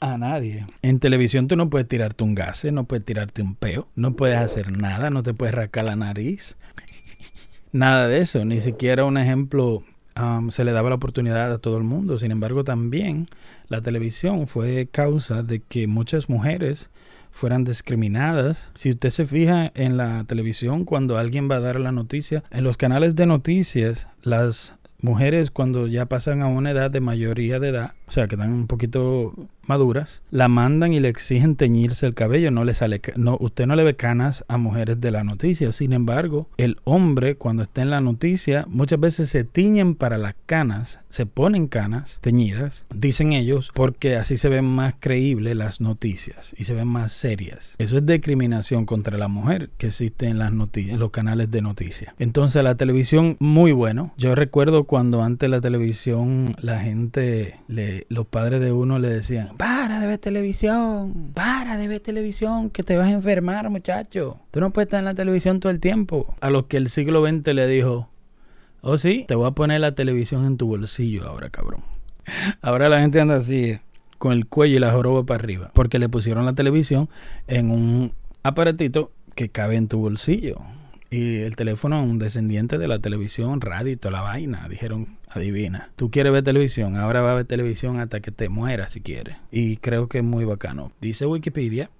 A 0.00 0.16
nadie. 0.16 0.64
En 0.82 1.00
televisión 1.00 1.48
tú 1.48 1.56
no 1.56 1.70
puedes 1.70 1.88
tirarte 1.88 2.24
un 2.24 2.34
gas, 2.34 2.64
no 2.64 2.84
puedes 2.84 3.04
tirarte 3.04 3.42
un 3.42 3.54
peo, 3.54 3.88
no 3.94 4.14
puedes 4.14 4.38
hacer 4.38 4.70
nada, 4.70 5.10
no 5.10 5.22
te 5.22 5.34
puedes 5.34 5.54
rascar 5.54 5.86
la 5.86 5.96
nariz. 5.96 6.56
Nada 7.72 8.08
de 8.08 8.20
eso, 8.20 8.44
ni 8.44 8.60
siquiera 8.60 9.04
un 9.04 9.18
ejemplo 9.18 9.82
um, 10.20 10.50
se 10.50 10.64
le 10.64 10.72
daba 10.72 10.88
la 10.88 10.96
oportunidad 10.96 11.52
a 11.52 11.58
todo 11.58 11.78
el 11.78 11.84
mundo. 11.84 12.18
Sin 12.18 12.30
embargo, 12.30 12.64
también 12.64 13.26
la 13.68 13.80
televisión 13.80 14.46
fue 14.46 14.88
causa 14.90 15.42
de 15.42 15.60
que 15.60 15.86
muchas 15.86 16.28
mujeres 16.28 16.90
fueran 17.30 17.64
discriminadas. 17.64 18.70
Si 18.74 18.90
usted 18.90 19.10
se 19.10 19.26
fija 19.26 19.70
en 19.74 19.96
la 19.96 20.24
televisión, 20.24 20.84
cuando 20.84 21.18
alguien 21.18 21.50
va 21.50 21.56
a 21.56 21.60
dar 21.60 21.78
la 21.78 21.92
noticia, 21.92 22.42
en 22.50 22.64
los 22.64 22.76
canales 22.76 23.16
de 23.16 23.26
noticias, 23.26 24.08
las 24.22 24.76
mujeres 25.00 25.50
cuando 25.50 25.86
ya 25.86 26.06
pasan 26.06 26.42
a 26.42 26.48
una 26.48 26.72
edad 26.72 26.90
de 26.90 27.00
mayoría 27.00 27.60
de 27.60 27.68
edad, 27.68 27.92
o 28.06 28.10
sea, 28.10 28.26
que 28.26 28.36
un 28.36 28.66
poquito 28.66 29.32
maduras, 29.68 30.22
la 30.30 30.48
mandan 30.48 30.92
y 30.92 31.00
le 31.00 31.08
exigen 31.08 31.56
teñirse 31.56 32.06
el 32.06 32.14
cabello, 32.14 32.50
no 32.50 32.64
le 32.64 32.74
sale 32.74 33.00
no 33.16 33.36
usted 33.40 33.66
no 33.66 33.76
le 33.76 33.84
ve 33.84 33.94
canas 33.94 34.44
a 34.48 34.56
mujeres 34.56 35.00
de 35.00 35.10
la 35.10 35.24
noticia. 35.24 35.72
Sin 35.72 35.92
embargo, 35.92 36.48
el 36.56 36.78
hombre 36.84 37.36
cuando 37.36 37.62
está 37.62 37.82
en 37.82 37.90
la 37.90 38.00
noticia 38.00 38.64
muchas 38.68 39.00
veces 39.00 39.28
se 39.28 39.44
tiñen 39.44 39.94
para 39.94 40.18
las 40.18 40.34
canas, 40.46 41.00
se 41.08 41.26
ponen 41.26 41.68
canas 41.68 42.18
teñidas, 42.20 42.86
dicen 42.94 43.32
ellos, 43.32 43.70
porque 43.74 44.16
así 44.16 44.36
se 44.36 44.48
ven 44.48 44.64
más 44.64 44.94
creíbles 44.98 45.56
las 45.56 45.80
noticias 45.80 46.54
y 46.56 46.64
se 46.64 46.74
ven 46.74 46.88
más 46.88 47.12
serias. 47.12 47.74
Eso 47.78 47.98
es 47.98 48.06
discriminación 48.06 48.86
contra 48.86 49.18
la 49.18 49.28
mujer 49.28 49.70
que 49.78 49.88
existe 49.88 50.26
en 50.26 50.38
las 50.38 50.52
noticias, 50.52 50.98
los 50.98 51.10
canales 51.10 51.50
de 51.50 51.62
noticias. 51.62 52.14
Entonces, 52.18 52.62
la 52.62 52.74
televisión 52.76 53.36
muy 53.38 53.72
bueno. 53.72 54.12
Yo 54.16 54.34
recuerdo 54.34 54.84
cuando 54.84 55.22
antes 55.22 55.48
la 55.50 55.60
televisión 55.60 56.56
la 56.60 56.80
gente 56.80 57.60
le 57.68 58.06
los 58.08 58.26
padres 58.26 58.60
de 58.60 58.72
uno 58.72 58.98
le 58.98 59.08
decían, 59.08 59.48
para 59.58 60.00
de 60.00 60.06
ver 60.06 60.18
televisión, 60.18 61.32
para 61.34 61.76
de 61.76 61.88
ver 61.88 62.00
televisión, 62.00 62.70
que 62.70 62.82
te 62.82 62.96
vas 62.96 63.08
a 63.08 63.10
enfermar, 63.10 63.68
muchacho. 63.68 64.38
Tú 64.52 64.60
no 64.60 64.70
puedes 64.70 64.86
estar 64.86 65.00
en 65.00 65.04
la 65.04 65.14
televisión 65.14 65.60
todo 65.60 65.70
el 65.70 65.80
tiempo. 65.80 66.34
A 66.40 66.48
los 66.48 66.66
que 66.66 66.76
el 66.76 66.88
siglo 66.88 67.26
XX 67.26 67.54
le 67.54 67.66
dijo, 67.66 68.08
oh 68.80 68.96
sí, 68.96 69.24
te 69.26 69.34
voy 69.34 69.48
a 69.48 69.50
poner 69.50 69.80
la 69.80 69.92
televisión 69.92 70.46
en 70.46 70.56
tu 70.56 70.68
bolsillo 70.68 71.26
ahora, 71.26 71.50
cabrón. 71.50 71.82
Ahora 72.62 72.88
la 72.88 73.00
gente 73.00 73.20
anda 73.20 73.36
así, 73.36 73.78
con 74.18 74.32
el 74.32 74.46
cuello 74.46 74.76
y 74.76 74.80
la 74.80 74.92
joroba 74.92 75.24
para 75.24 75.42
arriba, 75.42 75.70
porque 75.74 75.98
le 75.98 76.08
pusieron 76.08 76.44
la 76.44 76.52
televisión 76.52 77.08
en 77.46 77.70
un 77.70 78.12
aparatito 78.42 79.10
que 79.34 79.48
cabe 79.48 79.76
en 79.76 79.88
tu 79.88 79.98
bolsillo. 79.98 80.58
Y 81.10 81.38
el 81.38 81.56
teléfono, 81.56 82.02
un 82.02 82.18
descendiente 82.18 82.76
de 82.76 82.86
la 82.86 82.98
televisión, 82.98 83.62
radio 83.62 83.92
y 83.92 83.96
toda 83.96 84.12
la 84.12 84.20
vaina. 84.20 84.68
Dijeron, 84.68 85.17
adivina, 85.30 85.90
tú 85.96 86.10
quieres 86.10 86.32
ver 86.32 86.44
televisión, 86.44 86.96
ahora 86.96 87.20
va 87.20 87.32
a 87.32 87.36
ver 87.36 87.44
televisión 87.44 87.98
hasta 88.00 88.20
que 88.20 88.30
te 88.30 88.48
mueras 88.48 88.92
si 88.92 89.00
quieres. 89.00 89.36
Y 89.50 89.76
creo 89.76 90.08
que 90.08 90.18
es 90.18 90.24
muy 90.24 90.44
bacano. 90.44 90.92
Dice 91.00 91.26
Wikipedia, 91.26 91.90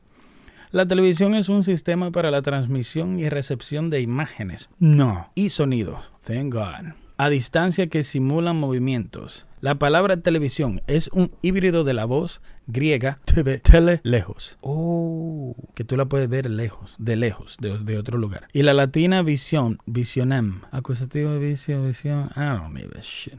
la 0.71 0.87
televisión 0.87 1.35
es 1.35 1.49
un 1.49 1.63
sistema 1.63 2.11
para 2.11 2.31
la 2.31 2.43
transmisión 2.43 3.19
y 3.19 3.29
recepción 3.29 3.91
de 3.91 4.01
imágenes, 4.01 4.69
no, 4.79 5.31
y 5.35 5.51
sonidos. 5.51 6.11
Thank 6.25 6.53
God. 6.53 7.08
A 7.21 7.31
distancia 7.31 7.89
que 7.89 8.05
simulan 8.05 8.55
movimientos. 8.55 9.45
La 9.61 9.75
palabra 9.75 10.19
televisión 10.19 10.83
es 10.87 11.09
un 11.09 11.33
híbrido 11.43 11.83
de 11.83 11.93
la 11.93 12.05
voz 12.05 12.41
griega 12.69 13.19
tele, 13.25 13.59
tele 13.59 14.01
lejos. 14.05 14.57
Oh, 14.61 15.57
que 15.75 15.83
tú 15.83 15.97
la 15.97 16.05
puedes 16.05 16.29
ver 16.29 16.49
lejos, 16.49 16.95
de 16.97 17.17
lejos, 17.17 17.57
de, 17.59 17.99
otro 17.99 18.19
lugar. 18.19 18.47
Y 18.53 18.63
la 18.63 18.73
latina 18.73 19.23
visión, 19.23 19.81
visionem, 19.85 20.61
acusativo 20.71 21.33
de 21.33 21.41
visión, 21.41 21.89
visión. 21.89 22.31
I 22.37 22.41
don't 22.41 22.73
shit. 23.03 23.35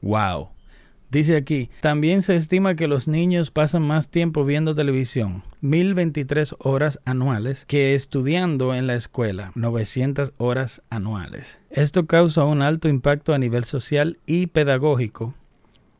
Wow. 0.00 0.50
Dice 1.10 1.36
aquí, 1.36 1.70
también 1.80 2.22
se 2.22 2.34
estima 2.34 2.74
que 2.74 2.88
los 2.88 3.06
niños 3.06 3.50
pasan 3.50 3.82
más 3.82 4.08
tiempo 4.08 4.44
viendo 4.44 4.74
televisión, 4.74 5.44
1023 5.60 6.56
horas 6.58 7.00
anuales, 7.04 7.64
que 7.66 7.94
estudiando 7.94 8.74
en 8.74 8.86
la 8.86 8.96
escuela, 8.96 9.52
900 9.54 10.32
horas 10.38 10.82
anuales. 10.90 11.60
Esto 11.70 12.06
causa 12.06 12.44
un 12.44 12.62
alto 12.62 12.88
impacto 12.88 13.32
a 13.32 13.38
nivel 13.38 13.64
social 13.64 14.18
y 14.26 14.48
pedagógico, 14.48 15.34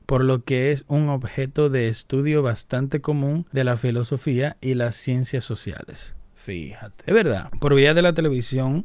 por 0.07 0.25
lo 0.25 0.43
que 0.43 0.73
es 0.73 0.85
un 0.89 1.09
objeto 1.09 1.71
de 1.71 1.89
estudio 1.89 2.43
bastante 2.43 3.01
común 3.01 3.47
de 3.53 3.65
la 3.65 3.77
filosofía 3.77 4.57
y 4.61 4.75
las 4.75 4.97
ciencias 4.97 5.45
sociales. 5.45 6.15
Fíjate. 6.35 7.05
Es 7.07 7.15
verdad, 7.15 7.51
por 7.61 7.75
vía 7.75 7.95
de 7.95 8.03
la 8.03 8.13
televisión, 8.13 8.85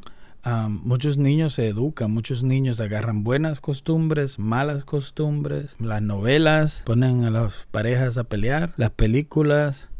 muchos 0.68 1.18
niños 1.18 1.54
se 1.54 1.68
educan, 1.68 2.10
muchos 2.10 2.42
niños 2.42 2.80
agarran 2.80 3.24
buenas 3.24 3.60
costumbres, 3.60 4.38
malas 4.38 4.84
costumbres, 4.84 5.76
las 5.78 6.02
novelas, 6.02 6.82
ponen 6.86 7.24
a 7.24 7.30
las 7.30 7.66
parejas 7.70 8.18
a 8.18 8.24
pelear, 8.24 8.72
las 8.76 8.90
películas 8.90 9.90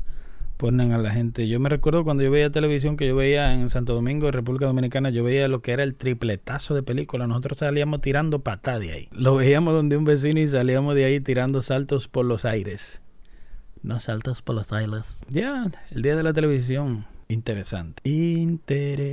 ponen 0.61 0.93
a 0.93 0.99
la 0.99 1.11
gente. 1.11 1.49
Yo 1.49 1.59
me 1.59 1.71
recuerdo 1.71 2.05
cuando 2.05 2.23
yo 2.23 2.31
veía 2.31 2.51
televisión 2.51 2.99
que 2.99 3.07
yo 3.07 3.17
veía 3.17 3.55
en 3.55 3.71
Santo 3.71 3.95
Domingo, 3.95 4.27
en 4.27 4.35
República 4.35 4.67
Dominicana, 4.67 5.09
yo 5.09 5.25
veía 5.25 5.49
lo 5.49 5.63
que 5.63 5.73
era 5.73 5.83
el 5.83 5.95
tripletazo 5.95 6.75
de 6.75 6.83
películas. 6.83 7.29
Nosotros 7.29 7.59
salíamos 7.59 8.03
tirando 8.03 8.41
patada 8.41 8.79
de 8.79 8.93
ahí. 8.93 9.09
Lo 9.11 9.37
veíamos 9.37 9.73
donde 9.73 9.97
un 9.97 10.05
vecino 10.05 10.39
y 10.39 10.49
salíamos 10.49 10.95
de 10.95 11.07
ahí 11.07 11.21
tirando 11.21 11.63
saltos 11.63 12.09
por 12.09 12.27
los 12.27 12.45
aires. 12.45 13.01
No 13.83 14.01
saltos 14.01 14.43
por 14.43 14.55
los 14.55 14.71
aires. 14.75 15.23
Ya, 15.31 15.67
el 15.93 16.03
día 16.03 16.15
de 16.15 16.23
la 16.23 16.35
televisión. 16.35 17.07
Interesante. 17.31 18.03
Interesante. 18.09 19.13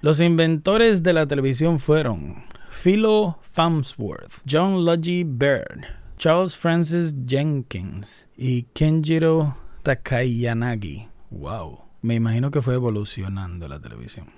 Los 0.00 0.20
inventores 0.20 1.02
de 1.02 1.12
la 1.12 1.26
televisión 1.26 1.78
fueron 1.78 2.44
Philo 2.70 3.38
Farnsworth, 3.42 4.40
John 4.50 4.86
Logie 4.86 5.24
Baird, 5.26 5.84
Charles 6.16 6.56
Francis 6.56 7.14
Jenkins 7.26 8.26
y 8.36 8.62
Kenjiro 8.72 9.56
Takayanagi. 9.82 11.08
Wow. 11.30 11.80
Me 12.00 12.14
imagino 12.14 12.50
que 12.50 12.62
fue 12.62 12.74
evolucionando 12.74 13.68
la 13.68 13.78
televisión. 13.78 14.30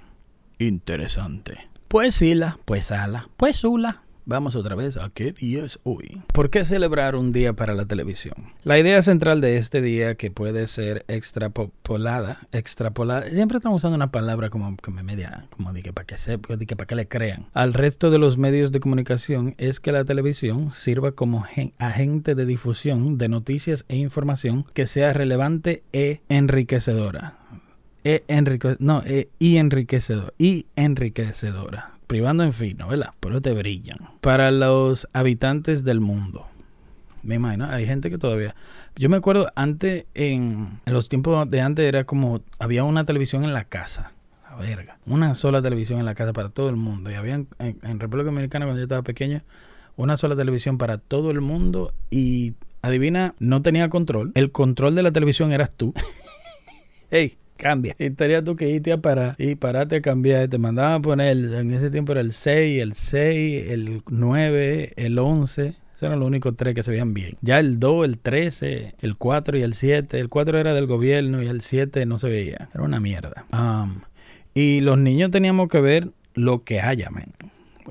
Interesante. 0.58 1.68
Pues 1.86 2.16
Sila, 2.16 2.58
pues 2.64 2.90
Ala, 2.90 3.28
pues 3.36 3.58
Sula. 3.58 4.02
Vamos 4.28 4.56
otra 4.56 4.74
vez 4.74 4.98
a 4.98 5.08
qué 5.08 5.32
día 5.32 5.64
es 5.64 5.80
hoy. 5.84 6.20
¿Por 6.34 6.50
qué 6.50 6.62
celebrar 6.62 7.16
un 7.16 7.32
día 7.32 7.54
para 7.54 7.74
la 7.74 7.86
televisión? 7.86 8.34
La 8.62 8.78
idea 8.78 9.00
central 9.00 9.40
de 9.40 9.56
este 9.56 9.80
día 9.80 10.16
que 10.16 10.30
puede 10.30 10.66
ser 10.66 11.06
extrapolada, 11.08 12.46
extrapolada, 12.52 13.30
siempre 13.30 13.56
estamos 13.56 13.78
usando 13.78 13.96
una 13.96 14.10
palabra 14.10 14.50
como, 14.50 14.76
media, 15.02 15.46
como 15.48 15.72
de 15.72 15.94
para 15.94 16.04
que 16.04 16.18
sepa, 16.18 16.58
que 16.58 16.76
para 16.76 16.86
que 16.86 16.94
le 16.94 17.08
crean. 17.08 17.46
Al 17.54 17.72
resto 17.72 18.10
de 18.10 18.18
los 18.18 18.36
medios 18.36 18.70
de 18.70 18.80
comunicación 18.80 19.54
es 19.56 19.80
que 19.80 19.92
la 19.92 20.04
televisión 20.04 20.72
sirva 20.72 21.12
como 21.12 21.46
agente 21.78 22.34
de 22.34 22.44
difusión 22.44 23.16
de 23.16 23.30
noticias 23.30 23.86
e 23.88 23.96
información 23.96 24.66
que 24.74 24.84
sea 24.84 25.14
relevante 25.14 25.84
e 25.94 26.20
enriquecedora. 26.28 27.38
E 28.04 28.24
no, 28.78 29.02
e, 29.06 29.30
y 29.38 29.56
enriquecedora. 29.56 30.34
Y 30.36 30.66
enriquecedora 30.76 31.97
privando 32.08 32.42
en 32.42 32.52
fino, 32.52 32.88
¿verdad? 32.88 33.10
Pero 33.20 33.40
te 33.40 33.52
brillan. 33.52 33.98
Para 34.20 34.50
los 34.50 35.06
habitantes 35.12 35.84
del 35.84 36.00
mundo. 36.00 36.46
Me 37.22 37.36
imagino, 37.36 37.66
hay 37.66 37.86
gente 37.86 38.10
que 38.10 38.18
todavía... 38.18 38.56
Yo 38.96 39.08
me 39.08 39.18
acuerdo 39.18 39.52
antes, 39.54 40.06
en, 40.14 40.80
los 40.86 41.08
tiempos 41.08 41.48
de 41.48 41.60
antes 41.60 41.86
era 41.86 42.02
como, 42.02 42.40
había 42.58 42.82
una 42.82 43.04
televisión 43.04 43.44
en 43.44 43.52
la 43.52 43.64
casa. 43.64 44.12
Verga. 44.58 44.98
Una 45.06 45.34
sola 45.34 45.62
televisión 45.62 46.00
en 46.00 46.04
la 46.04 46.16
casa 46.16 46.32
para 46.32 46.48
todo 46.48 46.68
el 46.68 46.74
mundo. 46.74 47.12
Y 47.12 47.14
había 47.14 47.34
en, 47.34 48.00
República 48.00 48.30
Dominicana 48.30 48.64
cuando 48.64 48.80
yo 48.80 48.84
estaba 48.84 49.02
pequeño, 49.02 49.42
una 49.96 50.16
sola 50.16 50.34
televisión 50.34 50.78
para 50.78 50.98
todo 50.98 51.30
el 51.30 51.40
mundo. 51.40 51.92
Y 52.10 52.54
adivina, 52.82 53.34
no 53.38 53.62
tenía 53.62 53.88
control. 53.88 54.32
El 54.34 54.50
control 54.50 54.96
de 54.96 55.04
la 55.04 55.12
televisión 55.12 55.52
eras 55.52 55.70
tú. 55.70 55.94
hey, 57.10 57.38
cambia. 57.58 57.94
Y 57.98 58.06
estaría 58.06 58.42
tú 58.42 58.56
que 58.56 58.70
irte 58.70 58.92
a 58.92 58.98
parar 58.98 59.34
y 59.38 59.56
pararte 59.56 59.96
a 59.96 60.00
cambiar. 60.00 60.48
Te 60.48 60.56
mandaban 60.56 60.92
a 60.94 61.00
poner, 61.02 61.36
en 61.36 61.72
ese 61.72 61.90
tiempo 61.90 62.12
era 62.12 62.22
el 62.22 62.32
6, 62.32 62.80
el 62.80 62.94
6, 62.94 63.70
el 63.70 64.02
9, 64.08 64.94
el 64.96 65.18
11. 65.18 65.74
Esos 65.94 66.02
eran 66.06 66.20
los 66.20 66.28
únicos 66.28 66.56
tres 66.56 66.74
que 66.74 66.82
se 66.82 66.92
veían 66.92 67.12
bien. 67.12 67.36
Ya 67.42 67.58
el 67.58 67.78
2, 67.78 68.04
el 68.06 68.18
13, 68.18 68.94
el 69.00 69.16
4 69.16 69.58
y 69.58 69.62
el 69.62 69.74
7. 69.74 70.18
El 70.18 70.28
4 70.28 70.58
era 70.58 70.72
del 70.72 70.86
gobierno 70.86 71.42
y 71.42 71.48
el 71.48 71.60
7 71.60 72.06
no 72.06 72.18
se 72.18 72.28
veía. 72.28 72.68
Era 72.72 72.84
una 72.84 73.00
mierda. 73.00 73.44
Um, 73.52 74.02
y 74.54 74.80
los 74.80 74.96
niños 74.96 75.30
teníamos 75.30 75.68
que 75.68 75.80
ver 75.80 76.08
lo 76.34 76.62
que 76.62 76.80
haya, 76.80 77.10
man. 77.10 77.34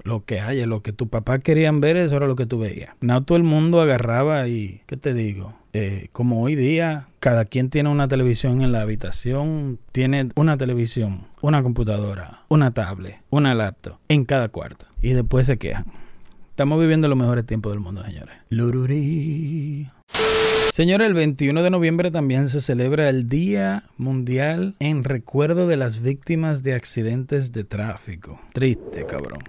Lo 0.03 0.25
que 0.25 0.39
haya, 0.39 0.65
lo 0.65 0.81
que 0.81 0.93
tu 0.93 1.07
papá 1.07 1.39
querían 1.39 1.81
ver, 1.81 1.97
eso 1.97 2.17
era 2.17 2.27
lo 2.27 2.35
que 2.35 2.45
tú 2.45 2.59
veías. 2.59 2.95
No 3.01 3.23
todo 3.23 3.37
el 3.37 3.43
mundo 3.43 3.81
agarraba 3.81 4.47
y, 4.47 4.81
¿qué 4.85 4.97
te 4.97 5.13
digo? 5.13 5.53
Eh, 5.73 6.09
como 6.11 6.41
hoy 6.41 6.55
día, 6.55 7.07
cada 7.19 7.45
quien 7.45 7.69
tiene 7.69 7.89
una 7.89 8.07
televisión 8.07 8.61
en 8.61 8.71
la 8.71 8.81
habitación, 8.81 9.79
tiene 9.91 10.29
una 10.35 10.57
televisión, 10.57 11.25
una 11.41 11.61
computadora, 11.61 12.41
una 12.47 12.71
tablet, 12.71 13.17
una 13.29 13.53
laptop 13.53 13.97
en 14.07 14.25
cada 14.25 14.49
cuarto. 14.49 14.87
Y 15.01 15.13
después 15.13 15.45
se 15.47 15.57
quejan. 15.57 15.85
Estamos 16.49 16.79
viviendo 16.79 17.07
los 17.07 17.17
mejores 17.17 17.45
tiempos 17.45 17.71
del 17.71 17.79
mundo, 17.79 18.03
señores. 18.03 18.35
Lururí. 18.49 19.87
Señores, 20.73 21.07
el 21.07 21.13
21 21.13 21.63
de 21.63 21.69
noviembre 21.69 22.11
también 22.11 22.49
se 22.49 22.61
celebra 22.61 23.09
el 23.09 23.29
Día 23.29 23.83
Mundial 23.97 24.75
en 24.79 25.03
recuerdo 25.03 25.67
de 25.67 25.77
las 25.77 26.01
víctimas 26.01 26.63
de 26.63 26.73
accidentes 26.73 27.51
de 27.51 27.63
tráfico. 27.63 28.39
Triste, 28.53 29.05
cabrón. 29.05 29.39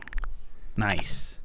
Nice. 0.79 1.41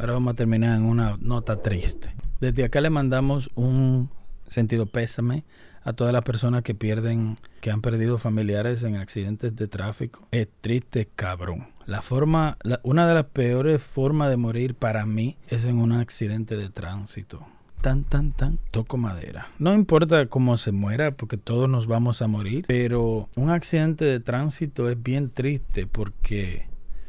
Ahora 0.00 0.14
vamos 0.14 0.32
a 0.32 0.36
terminar 0.36 0.76
en 0.76 0.82
una 0.82 1.16
nota 1.20 1.62
triste. 1.62 2.12
Desde 2.40 2.64
acá 2.64 2.80
le 2.80 2.90
mandamos 2.90 3.48
un 3.54 4.10
sentido 4.48 4.86
pésame 4.86 5.44
a 5.84 5.92
todas 5.92 6.12
las 6.12 6.24
personas 6.24 6.62
que 6.62 6.74
pierden, 6.74 7.36
que 7.60 7.70
han 7.70 7.80
perdido 7.80 8.18
familiares 8.18 8.82
en 8.82 8.96
accidentes 8.96 9.54
de 9.54 9.68
tráfico. 9.68 10.26
Es 10.32 10.48
triste, 10.60 11.08
cabrón. 11.14 11.68
La 11.86 12.02
forma, 12.02 12.58
una 12.82 13.06
de 13.06 13.14
las 13.14 13.26
peores 13.26 13.80
formas 13.80 14.30
de 14.30 14.36
morir 14.36 14.74
para 14.74 15.06
mí 15.06 15.36
es 15.46 15.64
en 15.64 15.78
un 15.78 15.92
accidente 15.92 16.56
de 16.56 16.68
tránsito. 16.68 17.46
Tan, 17.82 18.02
tan, 18.02 18.32
tan, 18.32 18.58
toco 18.72 18.96
madera. 18.96 19.46
No 19.60 19.74
importa 19.74 20.26
cómo 20.26 20.56
se 20.56 20.72
muera, 20.72 21.12
porque 21.12 21.36
todos 21.36 21.68
nos 21.68 21.86
vamos 21.86 22.20
a 22.20 22.26
morir, 22.26 22.64
pero 22.66 23.28
un 23.36 23.50
accidente 23.50 24.04
de 24.04 24.18
tránsito 24.18 24.90
es 24.90 25.00
bien 25.00 25.30
triste 25.30 25.86
porque 25.86 26.66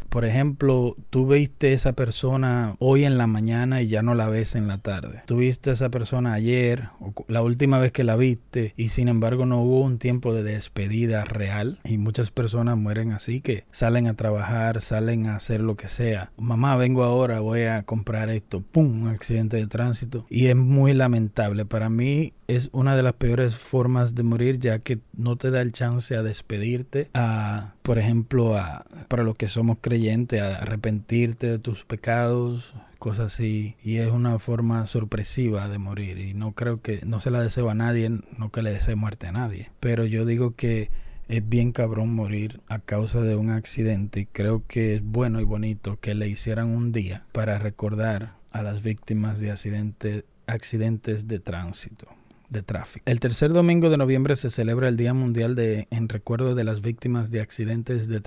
por 0.10 0.26
ejemplo, 0.26 0.96
tú 1.10 1.28
viste 1.28 1.74
esa 1.74 1.94
persona 1.94 2.76
hoy 2.80 3.06
en 3.06 3.18
la 3.18 3.28
mañana 3.28 3.82
y 3.82 3.88
ya 3.88 4.02
no 4.02 4.16
la 4.16 4.28
ves 4.28 4.56
en 4.56 4.68
la 4.68 4.78
tarde. 4.80 5.24
Tú 5.26 5.38
viste 5.38 5.72
esa 5.72 5.90
persona 5.90 6.34
ayer 6.34 6.90
o 7.00 7.14
la 7.28 7.42
última 7.42 7.80
vez 7.80 7.92
que 7.92 8.04
la 8.04 8.16
viste 8.16 8.74
y 8.78 8.90
sin 8.90 9.08
embargo 9.08 9.46
no 9.46 9.62
hubo 9.62 9.82
un 9.82 9.98
tiempo 9.98 10.34
de 10.34 10.44
despedida 10.44 11.26
real 11.26 11.80
y 11.84 11.98
muchas 11.98 12.32
personas 12.32 12.78
mueren 12.78 13.12
así 13.12 13.42
que 13.42 13.66
salen 13.72 14.08
a 14.08 14.16
trabajar, 14.16 14.82
salen 14.82 15.28
a 15.28 15.36
hacer 15.36 15.62
lo 15.62 15.76
que 15.76 15.88
sea. 15.88 16.32
Mamá, 16.38 16.76
vengo 16.76 17.04
ahora, 17.04 17.40
voy 17.40 17.64
a 17.64 17.84
comprar 17.84 18.30
esto. 18.30 18.62
¡Pum! 18.62 19.04
Un 19.04 19.10
accidente 19.10 19.58
de 19.58 19.68
tránsito. 19.68 20.26
Y 20.30 20.48
es 20.48 20.56
muy 20.56 20.94
lamentable. 20.94 21.66
Para 21.66 21.90
mí 21.90 22.34
es 22.48 22.70
una 22.72 22.96
de 22.96 23.04
las 23.04 23.14
peores 23.14 23.58
formas 23.58 24.16
de 24.16 24.24
morir 24.24 24.60
ya 24.60 24.80
que 24.80 25.00
no 25.14 25.36
te 25.36 25.52
da 25.52 25.62
el 25.62 25.74
chance 25.74 26.16
a 26.16 26.24
despedirte, 26.24 27.10
a, 27.14 27.74
por 27.82 28.00
ejemplo, 28.00 28.58
a, 28.58 28.86
para 29.10 29.24
los 29.24 29.36
que 29.36 29.50
somos 29.50 29.78
creyentes, 29.82 30.42
a 30.42 30.56
arrepentirte 30.56 31.48
de 31.48 31.60
tus 31.60 31.84
pecados, 31.84 32.74
cosas 33.00 33.34
así. 33.34 33.76
Y 33.84 33.98
es 33.98 34.10
una 34.10 34.40
forma 34.40 34.86
sorpresiva 34.86 35.68
de 35.68 35.78
morir. 35.78 36.20
Y 36.20 36.34
no 36.34 36.54
creo 36.54 36.82
que, 36.82 37.02
no 37.06 37.20
se 37.20 37.32
la 37.32 37.42
deseo 37.42 37.70
a 37.70 37.76
nadie, 37.76 38.10
no 38.10 38.50
que 38.50 38.62
le 38.62 38.72
desee 38.72 38.96
muerte 38.96 39.28
a 39.28 39.34
nadie. 39.34 39.70
Pero 39.82 40.06
yo 40.06 40.26
digo 40.26 40.56
que 40.56 40.90
es 41.28 41.48
bien 41.48 41.74
cabrón 41.74 42.16
morir 42.16 42.62
a 42.70 42.80
causa 42.80 43.20
de 43.20 43.36
un 43.36 43.50
accidente 43.50 44.22
y 44.22 44.26
creo 44.26 44.64
que 44.66 44.96
es 44.96 45.04
bueno 45.04 45.42
y 45.42 45.44
bonito 45.44 46.00
que 46.00 46.16
le 46.16 46.30
hicieran 46.30 46.70
un 46.70 46.94
día 46.94 47.26
para 47.34 47.60
recordar 47.60 48.36
a 48.52 48.62
las 48.62 48.82
víctimas 48.82 49.40
de 49.40 49.52
accidentes 49.52 50.24
accidentes 50.48 51.28
de 51.28 51.40
tránsito 51.40 52.08
de 52.50 52.64
tráfico. 52.64 53.04
El 53.06 53.20
tercer 53.20 53.52
domingo 53.54 53.90
de 53.90 53.98
noviembre 53.98 54.36
se 54.36 54.50
celebra 54.50 54.88
el 54.88 54.98
Día 54.98 55.14
Mundial 55.14 55.56
de, 55.56 55.88
en 55.92 56.10
recuerdo 56.10 56.56
de 56.56 56.64
las 56.64 56.82
víctimas 56.82 57.32
de 57.32 57.42
accidentes 57.42 58.08
de, 58.08 58.22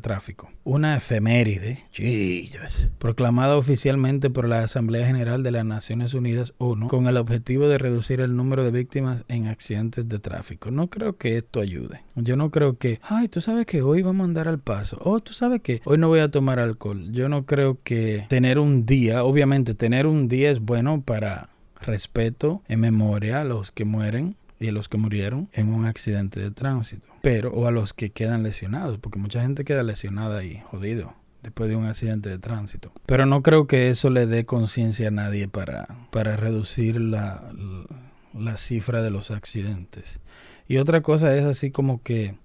tráfico. 0.00 0.50
Una 0.64 0.96
efeméride, 0.96 1.84
Jesus, 1.92 2.90
proclamada 2.98 3.56
oficialmente 3.56 4.30
por 4.30 4.48
la 4.48 4.62
Asamblea 4.62 5.06
General 5.06 5.42
de 5.42 5.50
las 5.50 5.64
Naciones 5.64 6.14
Unidas, 6.14 6.54
ONU, 6.58 6.88
con 6.88 7.06
el 7.06 7.16
objetivo 7.16 7.68
de 7.68 7.78
reducir 7.78 8.20
el 8.20 8.36
número 8.36 8.64
de 8.64 8.70
víctimas 8.70 9.24
en 9.28 9.46
accidentes 9.46 10.08
de 10.08 10.18
tráfico. 10.18 10.70
No 10.70 10.88
creo 10.88 11.16
que 11.16 11.38
esto 11.38 11.60
ayude. 11.60 12.02
Yo 12.14 12.36
no 12.36 12.50
creo 12.50 12.78
que, 12.78 13.00
ay, 13.02 13.28
tú 13.28 13.40
sabes 13.40 13.66
que 13.66 13.82
hoy 13.82 14.02
vamos 14.02 14.24
a 14.24 14.28
andar 14.28 14.48
al 14.48 14.58
paso. 14.58 14.98
Oh, 15.02 15.20
tú 15.20 15.32
sabes 15.32 15.62
que 15.62 15.80
hoy 15.84 15.98
no 15.98 16.08
voy 16.08 16.20
a 16.20 16.30
tomar 16.30 16.58
alcohol. 16.58 17.12
Yo 17.12 17.28
no 17.28 17.46
creo 17.46 17.78
que 17.82 18.26
tener 18.28 18.58
un 18.58 18.86
día, 18.86 19.24
obviamente 19.24 19.74
tener 19.74 20.06
un 20.06 20.28
día 20.28 20.50
es 20.50 20.60
bueno 20.60 21.02
para 21.02 21.48
respeto 21.82 22.62
en 22.68 22.80
memoria 22.80 23.40
a 23.40 23.44
los 23.44 23.70
que 23.70 23.84
mueren 23.84 24.36
y 24.58 24.68
a 24.68 24.72
los 24.72 24.88
que 24.88 24.98
murieron 24.98 25.48
en 25.52 25.72
un 25.72 25.86
accidente 25.86 26.40
de 26.40 26.50
tránsito. 26.50 27.08
Pero, 27.20 27.52
o 27.52 27.66
a 27.66 27.70
los 27.70 27.92
que 27.92 28.10
quedan 28.10 28.42
lesionados, 28.42 28.98
porque 28.98 29.18
mucha 29.18 29.42
gente 29.42 29.64
queda 29.64 29.82
lesionada 29.82 30.44
y 30.44 30.60
jodido 30.60 31.14
después 31.42 31.68
de 31.68 31.76
un 31.76 31.86
accidente 31.86 32.28
de 32.28 32.38
tránsito. 32.38 32.92
Pero 33.06 33.26
no 33.26 33.42
creo 33.42 33.66
que 33.66 33.90
eso 33.90 34.10
le 34.10 34.26
dé 34.26 34.44
conciencia 34.44 35.08
a 35.08 35.10
nadie 35.10 35.48
para, 35.48 35.88
para 36.10 36.36
reducir 36.36 37.00
la, 37.00 37.52
la 38.32 38.56
cifra 38.56 39.02
de 39.02 39.10
los 39.10 39.30
accidentes. 39.30 40.20
Y 40.68 40.78
otra 40.78 41.02
cosa 41.02 41.34
es 41.36 41.44
así 41.44 41.70
como 41.70 42.02
que 42.02 42.36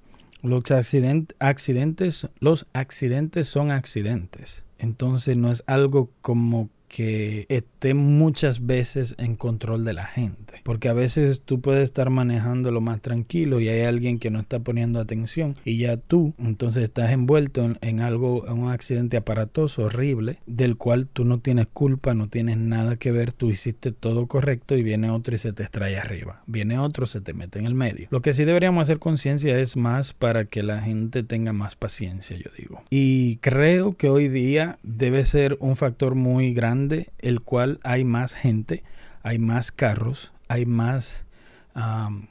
los 0.41 0.63
accidentes, 0.71 2.27
los 2.39 2.67
accidentes 2.73 3.47
son 3.47 3.71
accidentes. 3.71 4.65
Entonces 4.79 5.37
no 5.37 5.51
es 5.51 5.63
algo 5.67 6.09
como 6.21 6.69
que 6.87 7.45
esté 7.49 7.93
muchas 7.93 8.65
veces 8.65 9.15
en 9.17 9.35
control 9.35 9.83
de 9.83 9.93
la 9.93 10.05
gente. 10.05 10.61
Porque 10.63 10.89
a 10.89 10.93
veces 10.93 11.41
tú 11.43 11.61
puedes 11.61 11.83
estar 11.83 12.09
manejando 12.09 12.71
lo 12.71 12.81
más 12.81 13.01
tranquilo 13.01 13.59
y 13.59 13.69
hay 13.69 13.81
alguien 13.81 14.19
que 14.19 14.29
no 14.29 14.39
está 14.39 14.59
poniendo 14.59 14.99
atención 14.99 15.55
y 15.63 15.77
ya 15.77 15.97
tú 15.97 16.33
entonces 16.37 16.83
estás 16.83 17.11
envuelto 17.11 17.75
en, 17.81 17.99
algo, 17.99 18.47
en 18.47 18.59
un 18.59 18.71
accidente 18.71 19.17
aparatoso, 19.17 19.83
horrible, 19.83 20.39
del 20.45 20.77
cual 20.77 21.07
tú 21.07 21.25
no 21.25 21.39
tienes 21.39 21.67
culpa, 21.67 22.13
no 22.13 22.27
tienes 22.27 22.57
nada 22.57 22.95
que 22.95 23.11
ver, 23.11 23.33
tú 23.33 23.49
hiciste 23.49 23.91
todo 23.91 24.27
correcto 24.27 24.75
y 24.75 24.83
viene 24.83 25.09
otro 25.09 25.35
y 25.35 25.39
se 25.39 25.53
te 25.53 25.63
extrae 25.63 25.97
arriba. 25.97 26.41
Viene 26.47 26.79
otro, 26.79 27.05
se 27.05 27.21
te 27.21 27.33
mete 27.33 27.59
en 27.59 27.65
el 27.65 27.75
medio. 27.75 28.07
Lo 28.11 28.21
que 28.21 28.33
sí 28.33 28.45
deberíamos 28.45 28.83
hacer 28.83 28.99
conciencia 28.99 29.57
es 29.59 29.75
más 29.75 30.13
para 30.13 30.45
que 30.45 30.63
la 30.63 30.81
gente 30.81 31.23
tenga 31.23 31.53
más 31.53 31.75
paciencia, 31.75 32.37
yo 32.37 32.49
digo. 32.57 32.83
Y 32.89 33.37
creo 33.37 33.95
que 33.95 34.09
hoy 34.09 34.27
día 34.27 34.79
debe 34.83 35.23
ser 35.23 35.57
un 35.59 35.75
factor 35.75 36.15
muy 36.15 36.53
grande 36.53 36.76
el 37.19 37.41
cual 37.41 37.79
hay 37.83 38.03
más 38.03 38.33
gente, 38.33 38.83
hay 39.23 39.39
más 39.39 39.71
carros, 39.71 40.31
hay 40.47 40.65
más 40.65 41.25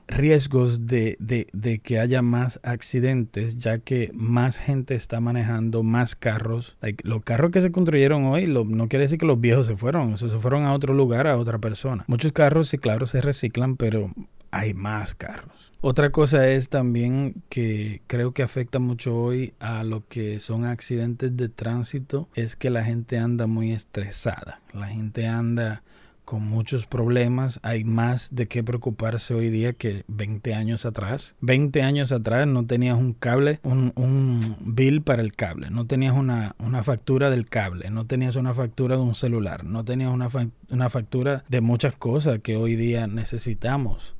riesgos 0.08 0.86
de, 0.86 1.80
que 1.82 2.00
haya 2.00 2.20
más 2.20 2.58
accidentes, 2.64 3.58
ya 3.58 3.78
que 3.78 4.10
más 4.12 4.58
gente 4.58 4.94
está 4.94 5.20
manejando 5.20 5.82
más 5.82 6.16
carros. 6.16 6.76
los 7.04 7.22
carros 7.22 7.52
que 7.52 7.60
se 7.60 7.70
construyeron 7.70 8.24
hoy 8.24 8.46
no 8.46 8.88
quiere 8.88 9.04
decir 9.04 9.18
que 9.18 9.26
los 9.26 9.40
viejos 9.40 9.66
se 9.66 9.76
fueron, 9.76 10.18
se 10.18 10.28
fueron 10.28 10.64
a 10.64 10.72
otro 10.72 10.94
lugar, 10.94 11.26
a 11.26 11.36
otra 11.36 11.58
persona. 11.58 12.04
Muchos 12.08 12.32
carros, 12.32 12.68
sí, 12.68 12.78
claro, 12.78 13.06
se 13.06 13.20
reciclan, 13.20 13.76
pero 13.76 14.10
hay 14.56 14.74
más 14.74 15.14
carros. 15.14 15.72
Otra 15.80 16.10
cosa 16.10 16.48
es 16.48 16.68
también 16.68 17.42
que 17.48 18.02
creo 18.06 18.32
que 18.32 18.42
afecta 18.42 18.78
mucho 18.78 19.16
hoy 19.16 19.54
a 19.60 19.84
lo 19.84 20.06
que 20.08 20.40
son 20.40 20.64
accidentes 20.64 21.36
de 21.36 21.48
tránsito, 21.48 22.28
es 22.34 22.56
que 22.56 22.70
la 22.70 22.84
gente 22.84 23.18
anda 23.18 23.46
muy 23.46 23.72
estresada, 23.72 24.60
la 24.72 24.88
gente 24.88 25.26
anda 25.26 25.82
con 26.26 26.42
muchos 26.42 26.86
problemas, 26.86 27.60
hay 27.62 27.84
más 27.84 28.34
de 28.34 28.48
qué 28.48 28.64
preocuparse 28.64 29.32
hoy 29.32 29.48
día 29.48 29.74
que 29.74 30.02
20 30.08 30.54
años 30.54 30.84
atrás. 30.84 31.36
20 31.40 31.82
años 31.82 32.10
atrás 32.10 32.48
no 32.48 32.66
tenías 32.66 32.98
un 32.98 33.12
cable, 33.12 33.60
un, 33.62 34.40
bill 34.60 35.02
para 35.02 35.22
el 35.22 35.32
cable, 35.34 35.70
no 35.70 35.86
tenías 35.86 36.14
una, 36.14 36.56
una, 36.58 36.82
factura 36.82 37.30
del 37.30 37.48
cable, 37.48 37.90
no 37.90 38.06
tenías 38.06 38.34
una 38.34 38.52
factura 38.52 38.96
de 38.96 39.02
un 39.02 39.14
celular, 39.14 39.64
no 39.64 39.84
tenías 39.84 40.12
una, 40.12 40.28
una 40.68 40.90
factura 40.90 41.44
de 41.48 41.60
muchas 41.60 41.94
cosas 41.94 42.40
que 42.40 42.56
hoy 42.56 42.74
día 42.74 43.06
necesitamos 43.06 44.15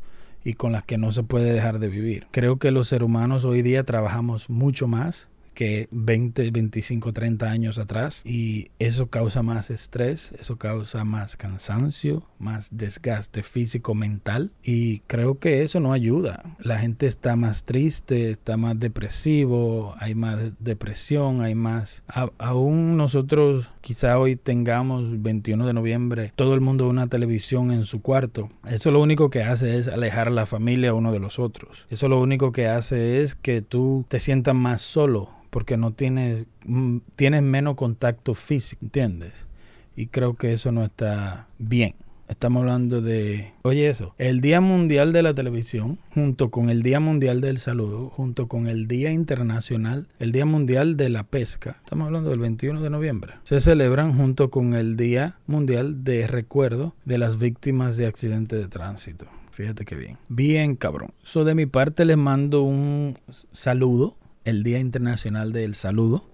y 0.46 0.54
con 0.54 0.70
las 0.70 0.85
que 0.85 0.96
no 0.96 1.11
se 1.11 1.24
puede 1.24 1.52
dejar 1.52 1.80
de 1.80 1.88
vivir. 1.88 2.28
Creo 2.30 2.59
que 2.59 2.70
los 2.70 2.87
seres 2.87 3.04
humanos 3.04 3.44
hoy 3.44 3.62
día 3.62 3.82
trabajamos 3.82 4.48
mucho 4.48 4.87
más 4.87 5.28
que 5.57 5.88
20, 5.90 6.51
25, 6.51 7.14
30 7.14 7.51
años 7.51 7.79
atrás 7.79 8.21
y 8.25 8.69
eso 8.79 9.07
causa 9.09 9.42
más 9.42 9.71
estrés, 9.71 10.33
eso 10.38 10.57
causa 10.59 11.03
más 11.05 11.37
cansancio, 11.37 12.25
más 12.38 12.69
desgaste 12.77 13.42
físico, 13.42 13.95
mental 13.95 14.53
y 14.62 15.01
creo 15.01 15.38
que 15.38 15.62
eso 15.62 15.81
no 15.81 15.95
ayuda. 15.95 16.45
La 16.61 16.79
gente 16.79 17.07
está 17.07 17.37
más 17.37 17.64
triste, 17.64 18.31
está 18.31 18.59
más 18.59 18.79
depresivo, 18.79 19.95
hay 19.99 20.14
más 20.14 20.53
depresión, 20.59 21.40
hay 21.40 21.55
más... 21.55 22.05
aún 22.37 22.99
nosotros 22.99 23.71
quizá 23.81 24.19
hoy 24.19 24.37
tengamos 24.37 25.23
21 25.23 25.66
de 25.66 25.73
noviembre 25.73 26.33
todo 26.37 26.53
el 26.53 26.61
mundo 26.61 26.87
una 26.87 27.07
televisión 27.07 27.71
en 27.71 27.87
su 27.87 28.03
cuarto. 28.03 28.51
Eso 28.69 28.90
lo 28.90 29.01
único 29.01 29.31
que 29.31 29.42
hace 29.42 29.79
es 29.79 29.88
alejar 29.88 30.29
a 30.29 30.33
la 30.33 30.45
familia 30.45 30.92
uno 30.92 31.12
de 31.12 31.19
los 31.19 31.38
otros. 31.38 31.87
Eso 31.88 32.09
lo 32.09 32.21
único 32.21 32.53
que 32.53 32.66
hace 32.69 33.23
es 33.23 33.35
que 33.35 33.62
tú 33.62 34.05
te 34.09 34.21
sientas 34.21 34.55
más 34.55 34.83
solo 34.83 35.31
porque 35.57 35.79
no 35.79 35.95
tienes, 35.95 36.45
mm, 36.66 36.99
tienes 37.16 37.42
menos 37.42 37.77
contacto 37.77 38.35
físico, 38.35 38.85
¿entiendes? 38.85 39.49
Y 39.97 40.09
creo 40.09 40.35
que 40.35 40.53
eso 40.53 40.71
no 40.71 40.85
está 40.85 41.49
bien. 41.57 41.95
Estamos 42.29 42.61
hablando 42.61 43.01
de, 43.01 43.55
oye 43.62 43.88
eso, 43.88 44.14
el 44.19 44.42
Día 44.42 44.61
Mundial 44.61 45.14
de 45.14 45.23
la 45.23 45.33
Televisión, 45.33 45.99
junto 46.12 46.51
con 46.51 46.69
el 46.69 46.83
Día 46.83 47.01
Mundial 47.01 47.40
del 47.40 47.57
Saludo, 47.57 48.11
junto 48.11 48.49
con 48.49 48.66
el 48.69 48.87
Día 48.87 49.12
Internacional, 49.12 50.09
el 50.19 50.31
Día 50.31 50.45
Mundial 50.45 50.99
de 50.99 51.09
la 51.09 51.23
Pesca, 51.23 51.79
estamos 51.83 52.05
hablando 52.05 52.29
del 52.29 52.40
21 52.40 52.83
de 52.83 52.90
noviembre, 52.90 53.33
se 53.45 53.59
celebran 53.62 54.14
junto 54.14 54.51
con 54.51 54.75
el 54.75 54.99
Día 54.99 55.38
Mundial 55.47 56.05
de 56.05 56.27
Recuerdo 56.27 56.95
de 57.07 57.16
las 57.16 57.38
Víctimas 57.38 57.97
de 57.97 58.05
Accidentes 58.05 58.61
de 58.61 58.69
Tránsito. 58.69 59.25
Fíjate 59.53 59.87
qué 59.87 59.95
bien. 59.95 60.19
Bien, 60.29 60.77
cabrón. 60.77 61.14
So, 61.23 61.45
de 61.45 61.55
mi 61.55 61.64
parte 61.64 62.05
les 62.05 62.19
mando 62.19 62.61
un 62.61 63.16
saludo, 63.53 64.19
el 64.46 64.62
Día 64.62 64.78
Internacional 64.78 65.52
del 65.52 65.74
Saludo. 65.74 66.30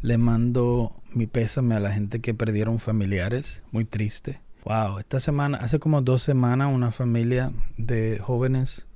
Le 0.00 0.18
mando 0.18 0.92
mi 1.12 1.26
pésame 1.26 1.74
a 1.74 1.80
la 1.80 1.92
gente 1.92 2.20
que 2.20 2.32
perdieron 2.32 2.78
familiares, 2.78 3.64
muy 3.72 3.84
triste. 3.84 4.40
Wow, 4.64 5.00
esta 5.00 5.18
semana, 5.18 5.58
hace 5.58 5.78
como 5.78 6.00
dos 6.00 6.22
semanas, 6.22 6.72
una 6.72 6.92
familia 6.92 7.52
de 7.76 8.18
jóvenes, 8.22 8.86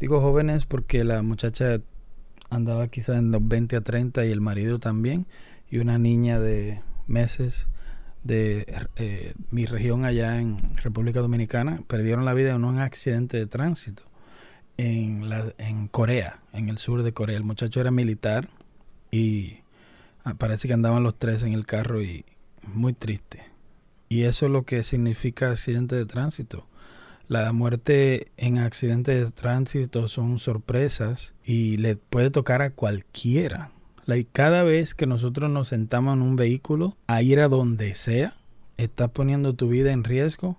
digo 0.00 0.20
jóvenes 0.20 0.64
porque 0.64 1.04
la 1.04 1.22
muchacha 1.22 1.80
andaba 2.50 2.88
quizá 2.88 3.18
en 3.18 3.30
los 3.30 3.46
20 3.46 3.76
a 3.76 3.80
30 3.82 4.24
y 4.24 4.30
el 4.30 4.40
marido 4.40 4.78
también, 4.78 5.26
y 5.70 5.78
una 5.78 5.98
niña 5.98 6.40
de 6.40 6.80
meses 7.06 7.68
de 8.22 8.66
eh, 8.96 9.34
mi 9.50 9.66
región 9.66 10.06
allá 10.06 10.40
en 10.40 10.58
República 10.76 11.20
Dominicana, 11.20 11.82
perdieron 11.86 12.24
la 12.24 12.32
vida 12.32 12.54
en 12.54 12.64
un 12.64 12.78
accidente 12.78 13.36
de 13.36 13.46
tránsito 13.46 14.04
en, 14.76 15.28
la, 15.28 15.52
en 15.58 15.88
Corea, 15.88 16.40
en 16.52 16.68
el 16.68 16.78
sur 16.78 17.02
de 17.02 17.12
Corea. 17.12 17.36
El 17.36 17.44
muchacho 17.44 17.80
era 17.80 17.90
militar 17.90 18.48
y 19.10 19.58
ah, 20.24 20.34
parece 20.34 20.68
que 20.68 20.74
andaban 20.74 21.02
los 21.02 21.18
tres 21.18 21.42
en 21.42 21.52
el 21.52 21.66
carro 21.66 22.02
y 22.02 22.24
muy 22.66 22.92
triste 22.92 23.54
y 24.14 24.24
eso 24.24 24.46
es 24.46 24.52
lo 24.52 24.64
que 24.64 24.84
significa 24.84 25.50
accidente 25.50 25.96
de 25.96 26.06
tránsito. 26.06 26.68
La 27.26 27.52
muerte 27.52 28.28
en 28.36 28.58
accidentes 28.58 29.26
de 29.26 29.32
tránsito 29.32 30.06
son 30.06 30.38
sorpresas 30.38 31.32
y 31.44 31.78
le 31.78 31.96
puede 31.96 32.30
tocar 32.30 32.62
a 32.62 32.70
cualquiera. 32.70 33.72
y 34.06 34.24
cada 34.24 34.62
vez 34.62 34.94
que 34.94 35.06
nosotros 35.06 35.50
nos 35.50 35.66
sentamos 35.66 36.14
en 36.14 36.22
un 36.22 36.36
vehículo 36.36 36.96
a 37.08 37.22
ir 37.22 37.40
a 37.40 37.48
donde 37.48 37.94
sea, 37.96 38.36
estás 38.76 39.10
poniendo 39.10 39.54
tu 39.54 39.68
vida 39.68 39.90
en 39.90 40.04
riesgo 40.04 40.58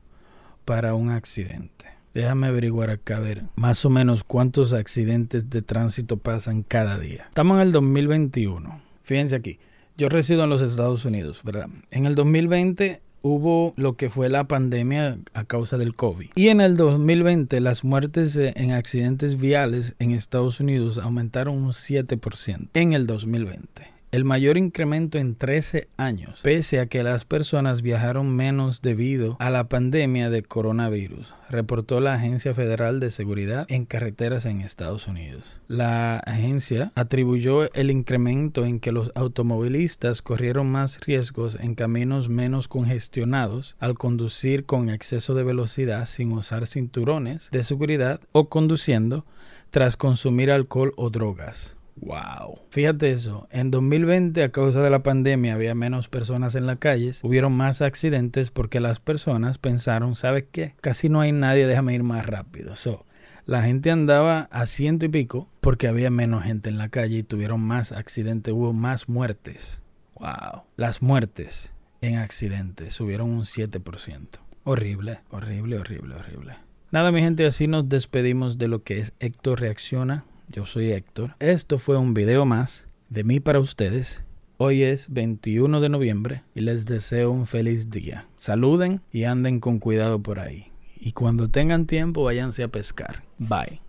para 0.66 0.96
un 0.96 1.12
accidente. 1.12 1.86
Déjame 2.16 2.48
averiguar 2.48 2.92
acá 2.92 3.18
a 3.18 3.20
ver 3.20 3.44
más 3.58 3.84
o 3.84 3.90
menos 3.90 4.24
cuántos 4.24 4.72
accidentes 4.72 5.50
de 5.50 5.62
tránsito 5.62 6.16
pasan 6.16 6.64
cada 6.64 6.98
día. 6.98 7.26
Estamos 7.28 7.58
en 7.58 7.64
el 7.64 7.72
2021. 7.74 8.82
Fíjense 9.04 9.36
aquí. 9.36 9.60
Yo 9.98 10.08
resido 10.08 10.46
en 10.46 10.50
los 10.50 10.62
Estados 10.62 11.04
Unidos, 11.04 11.42
¿verdad? 11.44 11.68
En 11.92 12.06
el 12.06 12.16
2020 12.16 13.02
hubo 13.22 13.74
lo 13.76 13.98
que 13.98 14.10
fue 14.10 14.30
la 14.30 14.46
pandemia 14.46 15.18
a 15.34 15.44
causa 15.44 15.78
del 15.78 15.94
COVID. 15.94 16.30
Y 16.36 16.48
en 16.48 16.62
el 16.62 16.78
2020 16.78 17.60
las 17.60 17.84
muertes 17.84 18.38
en 18.38 18.72
accidentes 18.72 19.38
viales 19.38 19.94
en 20.00 20.12
Estados 20.12 20.62
Unidos 20.62 21.00
aumentaron 21.00 21.58
un 21.58 21.72
7% 21.72 22.70
en 22.76 22.94
el 22.94 23.08
2020 23.08 23.95
el 24.16 24.24
mayor 24.24 24.58
incremento 24.58 25.18
en 25.18 25.36
13 25.36 25.90
años, 25.98 26.40
pese 26.42 26.80
a 26.80 26.86
que 26.86 27.04
las 27.04 27.26
personas 27.26 27.82
viajaron 27.82 28.34
menos 28.34 28.82
debido 28.82 29.36
a 29.42 29.50
la 29.50 29.68
pandemia 29.68 30.30
de 30.30 30.42
coronavirus, 30.42 31.34
reportó 31.50 32.00
la 32.00 32.14
Agencia 32.14 32.54
Federal 32.54 33.02
de 33.02 33.12
Seguridad 33.12 33.66
en 33.68 33.84
Carreteras 33.84 34.46
en 34.46 34.62
Estados 34.62 35.08
Unidos. 35.08 35.60
La 35.68 36.20
agencia 36.20 36.94
atribuyó 36.96 37.70
el 37.74 37.92
incremento 37.92 38.64
en 38.64 38.80
que 38.80 38.94
los 38.94 39.12
automovilistas 39.16 40.22
corrieron 40.22 40.72
más 40.72 41.02
riesgos 41.02 41.58
en 41.60 41.76
caminos 41.76 42.30
menos 42.30 42.70
congestionados 42.70 43.76
al 43.80 43.96
conducir 43.96 44.64
con 44.64 44.90
exceso 44.90 45.34
de 45.34 45.44
velocidad 45.44 46.06
sin 46.06 46.32
usar 46.32 46.68
cinturones 46.68 47.50
de 47.52 47.64
seguridad 47.64 48.22
o 48.32 48.48
conduciendo 48.48 49.26
tras 49.72 49.98
consumir 49.98 50.52
alcohol 50.52 50.94
o 50.96 51.10
drogas. 51.10 51.76
Wow. 51.96 52.60
Fíjate 52.70 53.12
eso, 53.12 53.48
en 53.52 53.72
2020 53.72 54.44
a 54.44 54.52
causa 54.52 54.82
de 54.82 54.90
la 54.90 55.02
pandemia 55.02 55.56
había 55.56 55.76
menos 55.76 56.10
personas 56.10 56.56
en 56.56 56.68
las 56.68 56.78
calles, 56.78 57.24
hubieron 57.24 57.54
más 57.54 57.82
accidentes 57.82 58.52
porque 58.52 58.80
las 58.80 59.00
personas 59.00 59.58
pensaron, 59.58 60.16
¿sabes 60.16 60.46
qué? 60.52 60.76
Casi 60.82 61.10
no 61.10 61.22
hay 61.22 61.32
nadie, 61.32 61.68
déjame 61.68 61.94
ir 61.94 62.04
más 62.04 62.26
rápido. 62.26 62.76
So, 62.76 63.06
la 63.46 63.64
gente 63.64 63.92
andaba 63.92 64.50
a 64.52 64.66
ciento 64.66 65.06
y 65.06 65.10
pico 65.10 65.48
porque 65.62 65.88
había 65.88 66.10
menos 66.10 66.44
gente 66.44 66.70
en 66.70 66.78
la 66.78 66.90
calle 66.90 67.20
y 67.20 67.24
tuvieron 67.24 67.62
más 67.62 67.92
accidentes, 67.92 68.54
hubo 68.54 68.74
más 68.74 69.08
muertes. 69.08 69.82
Wow. 70.16 70.64
Las 70.76 71.02
muertes 71.02 71.74
en 72.02 72.18
accidentes 72.18 72.94
subieron 72.94 73.30
un 73.30 73.44
7%. 73.44 74.40
Horrible, 74.64 75.20
horrible, 75.30 75.78
horrible, 75.78 76.16
horrible. 76.16 76.56
Nada, 76.92 77.12
mi 77.12 77.22
gente, 77.22 77.46
así 77.46 77.68
nos 77.68 77.88
despedimos 77.88 78.58
de 78.58 78.68
lo 78.68 78.84
que 78.84 79.00
es 79.00 79.14
Héctor 79.20 79.62
Reacciona 79.62 80.26
yo 80.50 80.66
soy 80.66 80.92
Héctor. 80.92 81.36
Esto 81.40 81.78
fue 81.78 81.98
un 81.98 82.14
video 82.14 82.46
más 82.46 82.88
de 83.10 83.24
mí 83.24 83.40
para 83.40 83.60
ustedes. 83.60 84.24
Hoy 84.58 84.84
es 84.84 85.08
21 85.10 85.82
de 85.82 85.90
noviembre 85.90 86.44
y 86.54 86.62
les 86.62 86.86
deseo 86.86 87.32
un 87.32 87.46
feliz 87.46 87.90
día. 87.90 88.28
Saluden 88.38 89.02
y 89.12 89.24
anden 89.24 89.60
con 89.60 89.80
cuidado 89.80 90.22
por 90.22 90.40
ahí. 90.40 90.72
Y 90.98 91.12
cuando 91.12 91.50
tengan 91.50 91.86
tiempo, 91.86 92.24
váyanse 92.24 92.64
a 92.64 92.70
pescar. 92.70 93.24
Bye. 93.38 93.82